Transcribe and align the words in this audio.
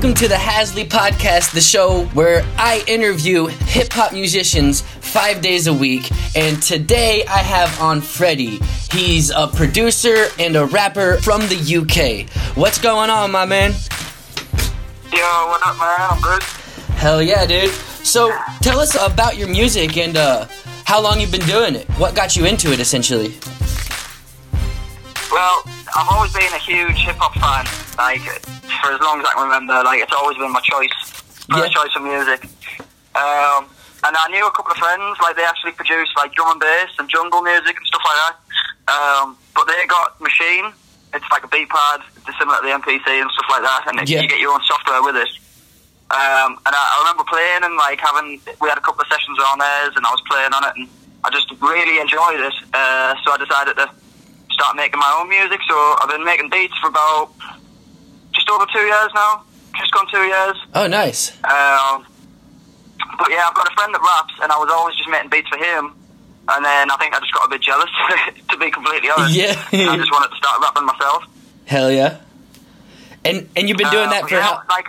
Welcome 0.00 0.16
to 0.16 0.28
the 0.28 0.34
Hazzlee 0.34 0.88
Podcast, 0.88 1.52
the 1.52 1.60
show 1.60 2.06
where 2.14 2.42
I 2.56 2.82
interview 2.86 3.48
hip 3.48 3.92
hop 3.92 4.14
musicians 4.14 4.80
five 4.80 5.42
days 5.42 5.66
a 5.66 5.74
week. 5.74 6.10
And 6.34 6.62
today 6.62 7.22
I 7.26 7.36
have 7.40 7.78
on 7.82 8.00
Freddy. 8.00 8.60
He's 8.90 9.28
a 9.28 9.46
producer 9.46 10.28
and 10.38 10.56
a 10.56 10.64
rapper 10.64 11.18
from 11.18 11.42
the 11.48 11.56
UK. 11.60 12.30
What's 12.56 12.78
going 12.78 13.10
on, 13.10 13.30
my 13.30 13.44
man? 13.44 13.72
Yo, 15.12 15.18
what 15.18 15.60
up, 15.66 15.76
man? 15.76 15.96
I'm 16.00 16.22
good. 16.22 16.42
Hell 16.94 17.22
yeah, 17.22 17.44
dude. 17.44 17.68
So 17.68 18.34
tell 18.62 18.80
us 18.80 18.96
about 18.98 19.36
your 19.36 19.48
music 19.48 19.98
and 19.98 20.16
uh, 20.16 20.46
how 20.86 21.02
long 21.02 21.20
you've 21.20 21.30
been 21.30 21.46
doing 21.46 21.74
it. 21.74 21.86
What 21.98 22.14
got 22.14 22.36
you 22.36 22.46
into 22.46 22.72
it, 22.72 22.80
essentially? 22.80 23.34
Well, 25.30 25.62
I've 25.94 26.08
always 26.10 26.32
been 26.32 26.50
a 26.52 26.58
huge 26.58 26.98
hip 27.06 27.16
hop 27.18 27.34
fan. 27.38 27.64
Like 27.98 28.22
for 28.82 28.90
as 28.92 29.00
long 29.00 29.20
as 29.20 29.26
I 29.26 29.32
can 29.34 29.44
remember, 29.44 29.82
like 29.84 30.00
it's 30.02 30.12
always 30.12 30.36
been 30.38 30.50
my 30.52 30.60
choice, 30.62 30.90
my 31.48 31.62
Yeah. 31.64 31.68
choice 31.70 31.94
of 31.94 32.02
music. 32.02 32.44
Um, 33.14 33.66
and 34.02 34.16
I 34.16 34.26
knew 34.30 34.46
a 34.46 34.50
couple 34.52 34.72
of 34.72 34.78
friends, 34.78 35.18
like 35.22 35.36
they 35.36 35.44
actually 35.44 35.72
produced 35.72 36.12
like 36.16 36.32
drum 36.34 36.52
and 36.52 36.60
bass 36.60 36.90
and 36.98 37.08
jungle 37.08 37.42
music 37.42 37.76
and 37.76 37.86
stuff 37.86 38.02
like 38.04 38.18
that. 38.24 38.34
Um, 38.90 39.36
but 39.54 39.66
they 39.66 39.86
got 39.86 40.18
Maschine. 40.18 40.72
It's 41.12 41.26
like 41.30 41.44
a 41.44 41.48
beat 41.48 41.68
pad, 41.68 42.00
similar 42.38 42.58
to 42.58 42.66
the 42.66 42.72
MPC 42.72 43.06
and 43.20 43.30
stuff 43.30 43.46
like 43.50 43.62
that, 43.62 43.82
and 43.88 44.00
it, 44.00 44.08
Yeah. 44.08 44.20
you 44.22 44.28
get 44.28 44.38
your 44.38 44.52
own 44.54 44.62
software 44.66 45.02
with 45.02 45.16
it. 45.16 45.28
Um, 46.10 46.58
and 46.66 46.74
I, 46.74 46.82
I 46.94 46.96
remember 47.06 47.24
playing 47.24 47.62
and 47.62 47.76
like 47.76 48.00
having, 48.00 48.40
we 48.60 48.68
had 48.68 48.78
a 48.78 48.80
couple 48.80 49.02
of 49.02 49.08
sessions 49.08 49.38
on 49.38 49.58
theirs, 49.58 49.92
and 49.96 50.06
I 50.06 50.10
was 50.10 50.22
playing 50.30 50.52
on 50.54 50.64
it, 50.64 50.72
and 50.76 50.88
I 51.24 51.30
just 51.30 51.50
really 51.60 51.98
enjoyed 52.00 52.40
it. 52.40 52.54
Uh, 52.74 53.14
so 53.22 53.32
I 53.34 53.36
decided 53.38 53.76
to 53.76 53.90
start 54.60 54.76
making 54.76 55.00
my 55.00 55.10
own 55.20 55.28
music. 55.28 55.60
So 55.68 55.74
I've 56.02 56.10
been 56.10 56.24
making 56.24 56.50
beats 56.50 56.76
for 56.78 56.88
about 56.88 57.30
just 58.32 58.48
over 58.50 58.66
two 58.72 58.84
years 58.84 59.08
now. 59.14 59.42
Just 59.78 59.92
gone 59.92 60.06
two 60.12 60.20
years. 60.22 60.56
Oh, 60.74 60.86
nice. 60.86 61.30
Um, 61.44 62.04
but 63.18 63.30
yeah, 63.30 63.48
I've 63.48 63.54
got 63.54 63.66
a 63.70 63.74
friend 63.74 63.94
that 63.94 64.00
raps, 64.04 64.34
and 64.42 64.52
I 64.52 64.58
was 64.58 64.68
always 64.70 64.96
just 64.96 65.08
making 65.08 65.30
beats 65.30 65.48
for 65.48 65.56
him. 65.56 65.94
And 66.48 66.64
then 66.64 66.90
I 66.90 66.96
think 66.96 67.14
I 67.14 67.20
just 67.20 67.32
got 67.32 67.46
a 67.46 67.50
bit 67.50 67.62
jealous, 67.62 67.88
to 68.50 68.56
be 68.58 68.70
completely 68.70 69.08
honest. 69.10 69.34
Yeah. 69.34 69.54
I 69.72 69.96
just 69.96 70.10
wanted 70.12 70.28
to 70.30 70.36
start 70.36 70.60
rapping 70.60 70.84
myself. 70.84 71.24
Hell 71.64 71.90
yeah. 71.90 72.18
And 73.24 73.48
and 73.56 73.68
you've 73.68 73.78
been 73.78 73.90
doing 73.90 74.08
Uh, 74.08 74.12
that 74.20 74.28
for 74.28 74.34
yeah, 74.34 74.42
how? 74.42 74.62
like 74.68 74.86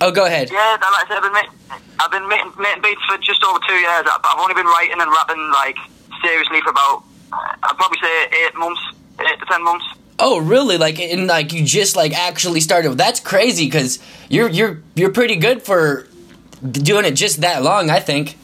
Oh, 0.00 0.10
go 0.10 0.26
ahead. 0.26 0.50
yeah, 0.50 0.76
like 0.80 0.82
I 0.82 1.04
said, 1.08 1.16
I've 1.16 1.22
been 1.22 1.32
making, 1.32 1.52
I've 2.00 2.10
been 2.10 2.28
making, 2.28 2.52
making 2.58 2.82
beats 2.82 3.00
for 3.08 3.16
just 3.18 3.42
over 3.44 3.58
two 3.68 3.74
years. 3.80 4.04
But 4.04 4.20
I've 4.24 4.40
only 4.40 4.54
been 4.54 4.66
writing 4.66 5.00
and 5.00 5.08
rapping 5.10 5.40
like 5.52 5.76
seriously 6.24 6.60
for 6.60 6.70
about 6.70 7.04
I'd 7.32 7.76
probably 7.76 7.98
say 8.00 8.26
eight 8.46 8.54
months, 8.56 8.80
eight 9.20 9.38
to 9.40 9.46
ten 9.46 9.62
months. 9.64 9.84
Oh, 10.18 10.38
really? 10.38 10.78
Like, 10.78 10.98
and 10.98 11.26
like 11.26 11.52
you 11.52 11.62
just 11.64 11.94
like 11.96 12.12
actually 12.18 12.60
started. 12.60 12.92
That's 12.96 13.20
crazy 13.20 13.66
because 13.66 13.98
you're 14.28 14.48
you're 14.48 14.80
you're 14.94 15.12
pretty 15.12 15.36
good 15.36 15.62
for 15.62 16.06
doing 16.62 17.04
it 17.04 17.12
just 17.12 17.40
that 17.42 17.62
long. 17.62 17.90
I 17.90 18.00
think. 18.00 18.36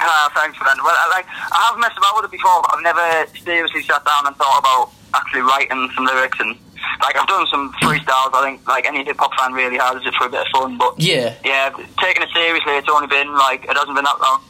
Uh, 0.00 0.28
thanks 0.34 0.58
for 0.58 0.64
that. 0.64 0.76
Well, 0.82 0.90
I, 0.96 1.08
like 1.14 1.26
I 1.30 1.68
have 1.70 1.78
messed 1.78 1.96
about 1.96 2.16
with 2.16 2.24
it 2.24 2.30
before, 2.32 2.60
but 2.62 2.74
I've 2.74 2.82
never 2.82 3.26
seriously 3.44 3.82
sat 3.82 4.04
down 4.04 4.26
and 4.26 4.34
thought 4.36 4.58
about 4.58 4.90
actually 5.14 5.42
writing 5.42 5.88
some 5.94 6.04
lyrics 6.06 6.38
and 6.40 6.56
like 7.00 7.16
I've 7.16 7.28
done 7.28 7.46
some 7.46 7.72
freestyles. 7.74 8.34
I 8.34 8.40
think 8.42 8.66
like 8.66 8.84
any 8.86 9.04
hip 9.04 9.16
hop 9.20 9.32
fan 9.38 9.52
really 9.52 9.78
has 9.78 10.02
just 10.02 10.16
for 10.16 10.26
a 10.26 10.30
bit 10.30 10.40
of 10.40 10.46
fun. 10.52 10.76
But 10.76 10.98
Yeah. 10.98 11.34
yeah, 11.44 11.70
taking 12.00 12.22
it 12.24 12.30
seriously, 12.34 12.72
it's 12.72 12.88
only 12.88 13.06
been 13.06 13.32
like 13.32 13.62
it 13.64 13.76
hasn't 13.76 13.94
been 13.94 14.04
that 14.04 14.18
long. 14.20 14.42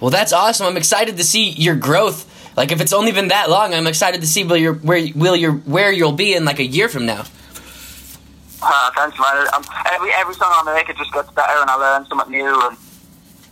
Well, 0.00 0.10
that's 0.10 0.32
awesome. 0.32 0.66
I'm 0.66 0.76
excited 0.78 1.18
to 1.18 1.24
see 1.24 1.50
your 1.50 1.76
growth. 1.76 2.30
Like, 2.56 2.70
if 2.72 2.80
it's 2.80 2.92
only 2.92 3.12
been 3.12 3.28
that 3.28 3.50
long, 3.50 3.74
I'm 3.74 3.86
excited 3.86 4.20
to 4.20 4.26
see 4.26 4.44
where 4.44 4.58
you're 4.58 4.74
where 4.74 5.04
will 5.14 5.36
you 5.36 5.52
where 5.66 5.90
you'll 5.92 6.12
be 6.12 6.34
in 6.34 6.44
like 6.44 6.58
a 6.60 6.64
year 6.64 6.88
from 6.88 7.04
now. 7.06 7.24
Uh, 8.62 8.90
thanks, 8.94 9.18
man. 9.18 9.46
Um, 9.54 9.64
every 9.92 10.10
every 10.12 10.34
song 10.34 10.50
I 10.52 10.74
make, 10.74 10.88
it 10.88 10.96
just 10.96 11.12
gets 11.12 11.30
better, 11.32 11.52
and 11.60 11.68
I 11.68 11.74
learn 11.74 12.06
something 12.06 12.30
new. 12.30 12.68
And 12.68 12.78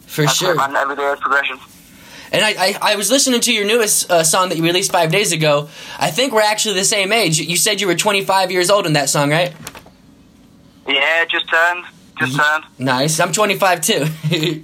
For 0.07 0.27
sure. 0.27 0.53
it, 0.53 0.57
man. 0.57 0.75
Every 0.77 0.97
day 0.97 1.03
is 1.13 1.21
progression. 1.21 1.59
And 2.35 2.43
I, 2.43 2.51
I, 2.57 2.79
I 2.93 2.97
was 2.97 3.11
listening 3.11 3.41
to 3.43 3.53
your 3.53 3.67
newest 3.67 4.11
uh, 4.11 4.25
song 4.25 4.49
that 4.49 4.57
you 4.57 4.65
released 4.65 4.91
five 4.91 5.11
days 5.11 5.33
ago. 5.33 5.69
I 5.99 6.11
think 6.11 6.33
we're 6.33 6.41
actually 6.41 6.77
the 6.77 6.85
same 6.85 7.13
age. 7.13 7.39
You 7.39 7.59
said 7.59 7.79
you 7.83 7.87
were 7.87 7.95
25 7.95 8.51
years 8.51 8.71
old 8.71 8.87
in 8.87 8.95
that 8.95 9.11
song, 9.11 9.29
right? 9.31 9.53
Yeah, 10.89 11.27
just 11.27 11.47
turned, 11.51 11.85
just 12.19 12.35
turned. 12.37 12.65
Nice. 12.79 13.21
I'm 13.21 13.33
25 13.33 13.81
too. 13.83 14.07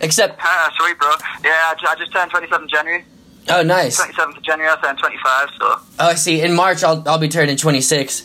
Except, 0.00 0.40
Ah, 0.42 0.72
sweet, 0.76 0.98
bro. 0.98 1.08
Yeah, 1.44 1.50
I 1.52 1.74
I 1.88 1.94
just 1.96 2.12
turned 2.12 2.30
27 2.32 2.68
January. 2.68 3.04
Oh, 3.50 3.62
nice. 3.62 4.00
27th 4.00 4.36
of 4.36 4.42
January, 4.42 4.70
I 4.72 4.80
turned 4.80 4.98
25, 4.98 5.48
so. 5.58 5.64
Oh, 5.64 5.80
I 5.98 6.14
see. 6.14 6.40
In 6.40 6.54
March, 6.54 6.82
I'll 6.84 7.02
I'll 7.08 7.18
be 7.18 7.28
turning 7.28 7.56
26. 7.56 8.24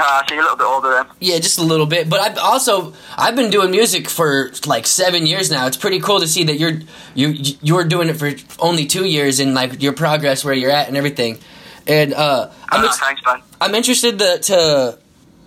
Ah, 0.00 0.22
so 0.28 0.34
you're 0.34 0.42
a 0.42 0.44
little 0.44 0.56
bit 0.56 0.66
older 0.66 0.90
then. 0.90 1.06
Yeah, 1.18 1.38
just 1.40 1.58
a 1.58 1.62
little 1.62 1.86
bit. 1.86 2.08
But 2.08 2.20
I've 2.20 2.38
also 2.38 2.94
I've 3.16 3.34
been 3.34 3.50
doing 3.50 3.70
music 3.72 4.08
for 4.08 4.52
like 4.66 4.86
seven 4.86 5.26
years 5.26 5.50
now. 5.50 5.66
It's 5.66 5.76
pretty 5.76 5.98
cool 5.98 6.20
to 6.20 6.28
see 6.28 6.44
that 6.44 6.56
you're 6.58 6.78
you 7.14 7.34
you're 7.62 7.84
doing 7.84 8.08
it 8.08 8.14
for 8.14 8.30
only 8.60 8.86
two 8.86 9.04
years 9.06 9.40
and 9.40 9.54
like 9.54 9.82
your 9.82 9.92
progress 9.92 10.44
where 10.44 10.54
you're 10.54 10.70
at 10.70 10.86
and 10.86 10.96
everything. 10.96 11.38
And 11.88 12.14
uh, 12.14 12.50
I'm 12.68 12.84
Ah, 12.84 12.86
ex- 12.86 12.98
thanks, 13.00 13.22
man. 13.26 13.42
I'm 13.60 13.74
interested 13.74 14.18
to, 14.20 14.38
to 14.38 14.98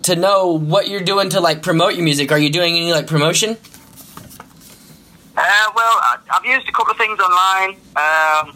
to 0.02 0.16
know 0.16 0.58
what 0.58 0.88
you're 0.88 1.00
doing 1.00 1.30
to 1.30 1.40
like 1.40 1.62
promote 1.62 1.94
your 1.94 2.04
music. 2.04 2.30
Are 2.30 2.38
you 2.38 2.50
doing 2.50 2.76
any 2.76 2.92
like 2.92 3.06
promotion? 3.06 3.56
Uh, 5.42 5.66
well, 5.74 5.96
I, 6.06 6.18
I've 6.30 6.44
used 6.46 6.68
a 6.68 6.72
couple 6.72 6.92
of 6.94 6.98
things 6.98 7.18
online 7.18 7.74
um, 7.98 8.54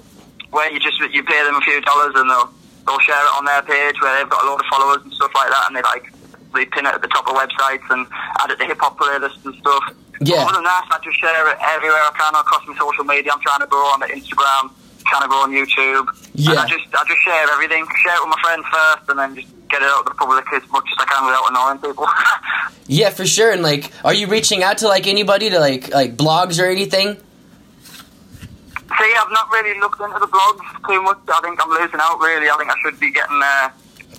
where 0.55 0.71
you 0.71 0.79
just 0.79 0.99
you 1.11 1.23
pay 1.25 1.43
them 1.43 1.57
a 1.57 1.61
few 1.61 1.81
dollars 1.83 2.13
and 2.15 2.31
they'll 2.31 2.51
they'll 2.87 3.03
share 3.03 3.19
it 3.19 3.33
on 3.35 3.45
their 3.45 3.63
page 3.63 3.99
where 4.01 4.15
they've 4.17 4.31
got 4.31 4.45
a 4.45 4.47
lot 4.47 4.61
of 4.61 4.67
followers 4.71 5.03
and 5.03 5.13
stuff 5.13 5.33
like 5.35 5.51
that, 5.51 5.65
and 5.67 5.75
they 5.77 5.83
like 5.83 6.13
they 6.55 6.65
pin 6.67 6.87
it 6.87 6.95
at 6.95 7.03
the 7.03 7.09
top 7.11 7.27
of 7.27 7.35
websites 7.35 7.83
and 7.91 8.07
add 8.39 8.51
it 8.51 8.59
to 8.63 8.65
hip 8.65 8.79
hop 8.79 8.97
playlists 8.99 9.43
and 9.45 9.55
stuff. 9.59 9.83
Yeah. 10.23 10.47
Other 10.47 10.55
than 10.55 10.65
that, 10.65 10.87
I 10.95 10.99
just 11.05 11.19
share 11.21 11.51
it 11.51 11.59
everywhere 11.61 12.01
I 12.01 12.13
can 12.17 12.33
across 12.39 12.63
my 12.67 12.77
social 12.79 13.05
media. 13.05 13.33
I'm 13.35 13.41
trying 13.43 13.61
to 13.61 13.67
grow 13.67 13.85
on 13.93 14.01
the 14.01 14.07
Instagram, 14.07 14.71
trying 15.05 15.23
to 15.23 15.29
grow 15.29 15.43
on 15.45 15.51
YouTube. 15.53 16.07
And 16.09 16.55
Yeah. 16.55 16.63
I 16.63 16.67
just 16.71 16.87
I 16.95 17.03
just 17.05 17.21
share 17.27 17.51
everything. 17.51 17.85
Share 18.07 18.15
it 18.17 18.23
with 18.25 18.31
my 18.31 18.41
friends 18.41 18.65
first, 18.71 19.05
and 19.11 19.19
then 19.19 19.35
just 19.35 19.49
get 19.69 19.83
it 19.83 19.89
out 19.89 20.05
to 20.05 20.11
the 20.11 20.15
public 20.15 20.45
as 20.53 20.63
much 20.71 20.85
as 20.93 20.99
I 20.99 21.05
can 21.07 21.27
without 21.27 21.51
annoying 21.51 21.79
people. 21.79 22.07
Yeah, 22.89 23.11
for 23.11 23.27
sure. 23.27 23.51
And 23.51 23.63
like, 23.63 23.91
are 24.05 24.15
you 24.15 24.29
reaching 24.29 24.63
out 24.63 24.79
to 24.79 24.87
like 24.87 25.09
anybody 25.09 25.51
to 25.51 25.59
like 25.59 25.93
like 25.93 26.17
blogs 26.17 26.63
or 26.63 26.67
anything? 26.67 27.17
See, 27.17 29.15
I've 29.19 29.31
not 29.33 29.51
really 29.51 29.79
looked 29.81 30.01
into 30.01 30.19
the 30.21 30.29
blogs 30.29 30.89
too 30.89 31.03
much. 31.03 31.19
I 31.29 31.41
think 31.43 31.61
I'm 31.61 31.69
losing 31.71 31.99
out. 32.01 32.21
Really, 32.21 32.49
I 32.49 32.57
think 32.57 32.71
I 32.71 32.75
should 32.83 33.01
be 33.01 33.11
getting 33.11 33.41
uh, 33.43 33.71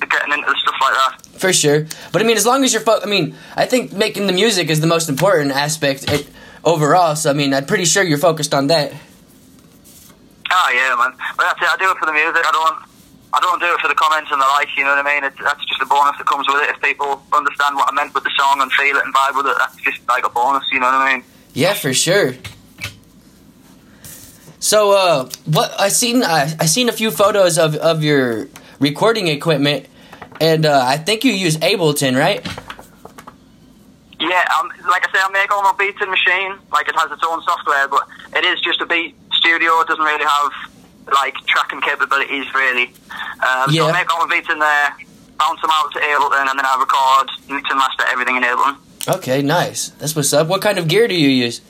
getting 0.02 0.34
into 0.34 0.50
stuff 0.62 0.76
like 0.82 0.94
that. 0.94 1.22
For 1.40 1.54
sure. 1.54 1.88
But 2.12 2.22
I 2.22 2.26
mean, 2.26 2.36
as 2.36 2.46
long 2.46 2.66
as 2.66 2.74
you're, 2.74 2.82
fo- 2.82 3.00
I 3.02 3.06
mean, 3.06 3.36
I 3.56 3.66
think 3.66 3.94
making 3.94 4.28
the 4.28 4.34
music 4.34 4.70
is 4.70 4.82
the 4.82 4.88
most 4.88 5.08
important 5.08 5.52
aspect 5.54 6.12
it, 6.12 6.28
overall. 6.66 7.16
So 7.16 7.30
I 7.30 7.34
mean, 7.34 7.54
I'm 7.54 7.66
pretty 7.66 7.86
sure 7.86 8.04
you're 8.04 8.18
focused 8.18 8.54
on 8.54 8.68
that. 8.68 8.92
Oh 10.52 10.72
yeah, 10.74 10.96
man. 11.00 11.18
But 11.38 11.44
that's 11.44 11.62
it. 11.62 11.68
I 11.70 11.78
do 11.78 11.90
it 11.90 11.98
for 11.98 12.06
the 12.06 12.12
music. 12.12 12.44
I 12.46 12.52
don't. 12.52 12.84
I 13.38 13.40
don't 13.40 13.60
do 13.60 13.68
it 13.72 13.80
for 13.80 13.88
the 13.88 13.94
comments 13.94 14.32
and 14.32 14.42
the 14.42 14.46
likes. 14.58 14.72
You 14.76 14.84
know 14.84 14.96
what 14.96 15.06
I 15.06 15.14
mean? 15.14 15.24
It's, 15.24 15.38
that's 15.38 15.64
just 15.66 15.80
a 15.80 15.86
bonus 15.86 16.18
that 16.18 16.26
comes 16.26 16.48
with 16.48 16.64
it. 16.64 16.74
If 16.74 16.82
people 16.82 17.22
understand 17.32 17.76
what 17.76 17.88
I 17.88 17.94
meant 17.94 18.16
with 18.16 18.24
the 18.24 18.32
song 18.36 18.62
and 18.62 18.72
feel 18.74 18.98
it 18.98 19.06
and 19.06 19.14
vibe 19.14 19.38
with 19.38 19.46
it, 19.46 19.56
that's 19.60 19.76
just 19.78 20.00
like 20.10 20.26
a 20.26 20.30
bonus. 20.30 20.64
You 20.72 20.80
know 20.80 20.88
what 20.88 20.96
I 20.96 21.14
mean? 21.14 21.24
Yeah, 21.54 21.76
for 21.76 21.94
sure. 21.94 22.34
So, 24.60 24.92
uh, 24.98 25.30
what 25.46 25.80
I 25.80 25.90
seen, 25.90 26.24
I, 26.24 26.52
I 26.60 26.66
seen 26.66 26.90
a 26.90 26.92
few 26.92 27.12
photos 27.12 27.60
of, 27.60 27.76
of 27.76 28.04
your 28.04 28.48
recording 28.80 29.28
equipment, 29.28 29.86
and 30.42 30.66
uh, 30.66 30.82
I 30.84 30.98
think 30.98 31.24
you 31.24 31.32
use 31.32 31.58
Ableton, 31.58 32.18
right? 32.18 32.44
Yeah, 34.20 34.46
um, 34.60 34.72
like 34.90 35.08
I 35.08 35.12
say, 35.14 35.20
I 35.22 35.30
make 35.32 35.52
all 35.52 35.62
my 35.62 35.76
beats 35.78 36.02
in 36.02 36.10
Maschine. 36.10 36.58
Like 36.72 36.90
it 36.90 36.96
has 36.96 37.12
its 37.12 37.22
own 37.24 37.44
software, 37.44 37.88
but 37.88 38.08
it 38.36 38.44
is 38.46 38.60
just 38.62 38.82
a 38.82 38.88
beat 38.88 39.16
studio. 39.34 39.80
It 39.82 39.88
doesn't 39.88 40.04
really 40.04 40.26
have 40.26 40.52
like 41.14 41.36
tracking 41.48 41.82
capabilities, 41.82 42.46
really. 42.54 42.94
Um, 43.46 43.66
So 43.68 43.72
Yeah. 43.72 43.86
I 43.86 43.92
make 43.94 44.14
all 44.14 44.26
my 44.26 44.36
beats 44.36 44.50
in 44.50 44.60
there, 44.60 44.96
bounce 45.38 45.62
them 45.62 45.72
out 45.74 45.92
to 45.94 46.00
Ableton, 46.00 46.50
and 46.50 46.60
then 46.60 46.66
I 46.66 46.76
record, 46.80 47.30
mix 47.50 47.70
and 47.70 47.80
master 47.80 48.06
everything 48.12 48.36
in 48.38 48.44
Ableton. 48.44 48.78
Okay, 49.08 49.42
nice. 49.42 49.90
That's 50.00 50.16
what's 50.16 50.34
up. 50.34 50.48
What 50.48 50.62
kind 50.62 50.78
of 50.78 50.88
gear 50.88 51.08
do 51.08 51.16
you 51.16 51.30
use? 51.30 51.62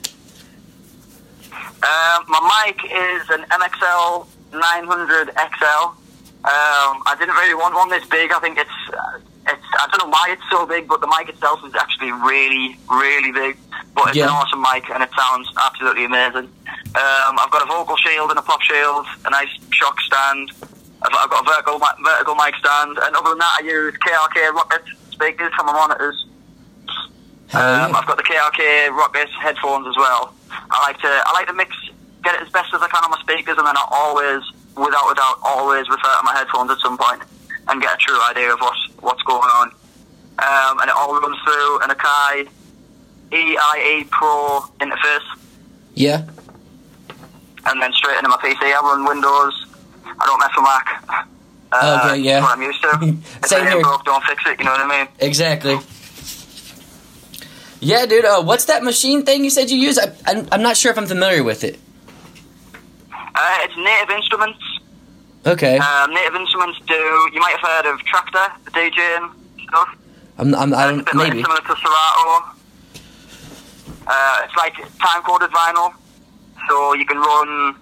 Um, 1.52 2.24
my 2.26 2.64
mic 2.66 2.82
is 2.84 3.30
an 3.30 3.44
MXL 3.50 4.26
900 4.52 5.28
XL. 5.28 5.84
Um, 6.44 7.02
I 7.06 7.14
didn't 7.18 7.34
really 7.36 7.54
want 7.54 7.74
one 7.74 7.88
this 7.90 8.04
big. 8.06 8.32
I 8.32 8.38
think 8.40 8.58
it's, 8.58 8.70
uh, 8.92 9.18
it's. 9.50 9.64
I 9.78 9.86
don't 9.90 10.06
know 10.06 10.10
why 10.12 10.28
it's 10.30 10.42
so 10.50 10.66
big, 10.66 10.88
but 10.88 11.00
the 11.00 11.06
mic 11.18 11.28
itself 11.28 11.60
is 11.64 11.74
actually 11.74 12.12
really, 12.12 12.76
really 12.90 13.32
big. 13.32 13.56
But 13.94 14.08
it's 14.08 14.16
Yeah. 14.16 14.24
an 14.24 14.30
awesome 14.30 14.62
mic, 14.62 14.88
and 14.90 15.02
it 15.02 15.10
sounds 15.16 15.48
absolutely 15.60 16.04
amazing. 16.04 16.46
Um, 16.94 17.32
I've 17.38 17.50
got 17.50 17.62
a 17.62 17.66
vocal 17.66 17.96
shield 17.96 18.30
and 18.30 18.38
a 18.38 18.42
pop 18.42 18.62
shield, 18.62 19.06
a 19.24 19.30
nice 19.30 19.48
shock 19.70 20.00
stand. 20.00 20.50
I've, 21.02 21.14
I've 21.14 21.30
got 21.30 21.46
a 21.46 21.50
vertical, 21.50 21.78
vertical 22.04 22.34
mic 22.34 22.54
stand, 22.56 22.98
and 22.98 23.16
other 23.16 23.30
than 23.30 23.38
that, 23.38 23.58
I 23.60 23.64
use 23.64 23.94
KRK 23.98 24.50
Rokit 24.52 24.84
speakers 25.12 25.52
for 25.56 25.64
my 25.64 25.72
monitors. 25.72 26.26
Um. 27.54 27.94
I've 27.96 28.06
got 28.06 28.16
the 28.16 28.22
KRK 28.24 28.88
Rokit 28.90 29.28
headphones 29.40 29.86
as 29.88 29.96
well. 29.96 30.34
I 30.50 30.82
like 30.88 31.00
to 31.00 31.08
I 31.08 31.32
like 31.32 31.46
to 31.46 31.54
mix, 31.54 31.74
get 32.22 32.34
it 32.34 32.42
as 32.42 32.48
best 32.50 32.74
as 32.74 32.82
I 32.82 32.88
can 32.88 33.02
on 33.04 33.10
my 33.10 33.20
speakers, 33.20 33.56
and 33.58 33.66
then 33.66 33.76
I 33.76 33.84
always, 33.90 34.42
without 34.76 35.10
a 35.10 35.14
doubt, 35.14 35.38
always 35.42 35.88
refer 35.88 36.12
to 36.18 36.24
my 36.24 36.34
headphones 36.34 36.70
at 36.70 36.78
some 36.80 36.98
point 36.98 37.22
and 37.68 37.80
get 37.82 37.94
a 37.94 37.96
true 37.98 38.18
idea 38.30 38.52
of 38.52 38.60
what's 38.60 38.88
what's 39.00 39.22
going 39.22 39.42
on. 39.42 39.68
Um, 40.38 40.78
and 40.80 40.88
it 40.88 40.94
all 40.96 41.18
runs 41.20 41.36
through 41.44 41.80
an 41.82 41.90
Akai 41.90 42.48
EIE 43.32 44.06
Pro 44.10 44.60
interface, 44.80 45.24
Yeah. 45.94 46.22
and 47.66 47.82
then 47.82 47.92
straight 47.92 48.16
into 48.18 48.28
my 48.28 48.36
PC. 48.36 48.56
I 48.62 48.80
run 48.82 49.04
Windows. 49.04 49.66
I 50.06 50.26
don't 50.26 50.38
mess 50.40 50.50
with 50.56 50.64
Mac. 50.64 51.26
Uh, 51.70 52.08
Okay, 52.12 52.20
yeah. 52.22 52.40
What 52.40 52.56
I'm 52.56 52.62
used 52.62 52.80
to. 52.82 52.88
Same 53.48 53.66
here. 53.66 53.80
broke, 53.82 54.04
don't 54.04 54.22
fix 54.24 54.42
it. 54.46 54.58
You 54.58 54.64
know 54.64 54.70
what 54.72 54.80
I 54.80 54.98
mean? 54.98 55.08
Exactly. 55.18 55.78
Yeah, 57.80 58.06
dude. 58.06 58.24
Uh, 58.24 58.42
what's 58.42 58.64
that 58.66 58.82
machine 58.82 59.24
thing 59.24 59.44
you 59.44 59.50
said 59.50 59.70
you 59.70 59.76
use? 59.78 59.98
I, 59.98 60.12
I'm, 60.26 60.48
I'm 60.50 60.62
not 60.62 60.76
sure 60.76 60.90
if 60.90 60.98
I'm 60.98 61.06
familiar 61.06 61.44
with 61.44 61.62
it. 61.64 61.78
Uh, 63.12 63.56
it's 63.62 63.76
Native 63.76 64.10
Instruments. 64.16 64.58
Okay. 65.48 65.78
Um, 65.78 66.12
Native 66.12 66.34
Instruments 66.34 66.78
do. 66.86 66.94
You 67.32 67.40
might 67.40 67.56
have 67.58 67.84
heard 67.84 67.86
of 67.94 68.00
Traktor, 68.00 68.64
the 68.64 68.70
DJ 68.70 69.30
stuff. 69.66 69.96
I'm, 70.38 70.54
I'm, 70.54 70.74
I 70.74 70.92
It's 70.92 71.00
a 71.00 71.04
bit 71.04 71.14
like 71.14 71.28
Maybe. 71.32 71.42
similar 71.42 71.60
to 71.60 71.74
Serato. 71.76 72.54
Uh, 74.06 74.40
it's 74.44 74.56
like 74.56 74.74
time 75.00 75.22
coded 75.22 75.50
vinyl, 75.50 75.92
so 76.68 76.92
you 76.94 77.04
can 77.04 77.18
run 77.18 77.74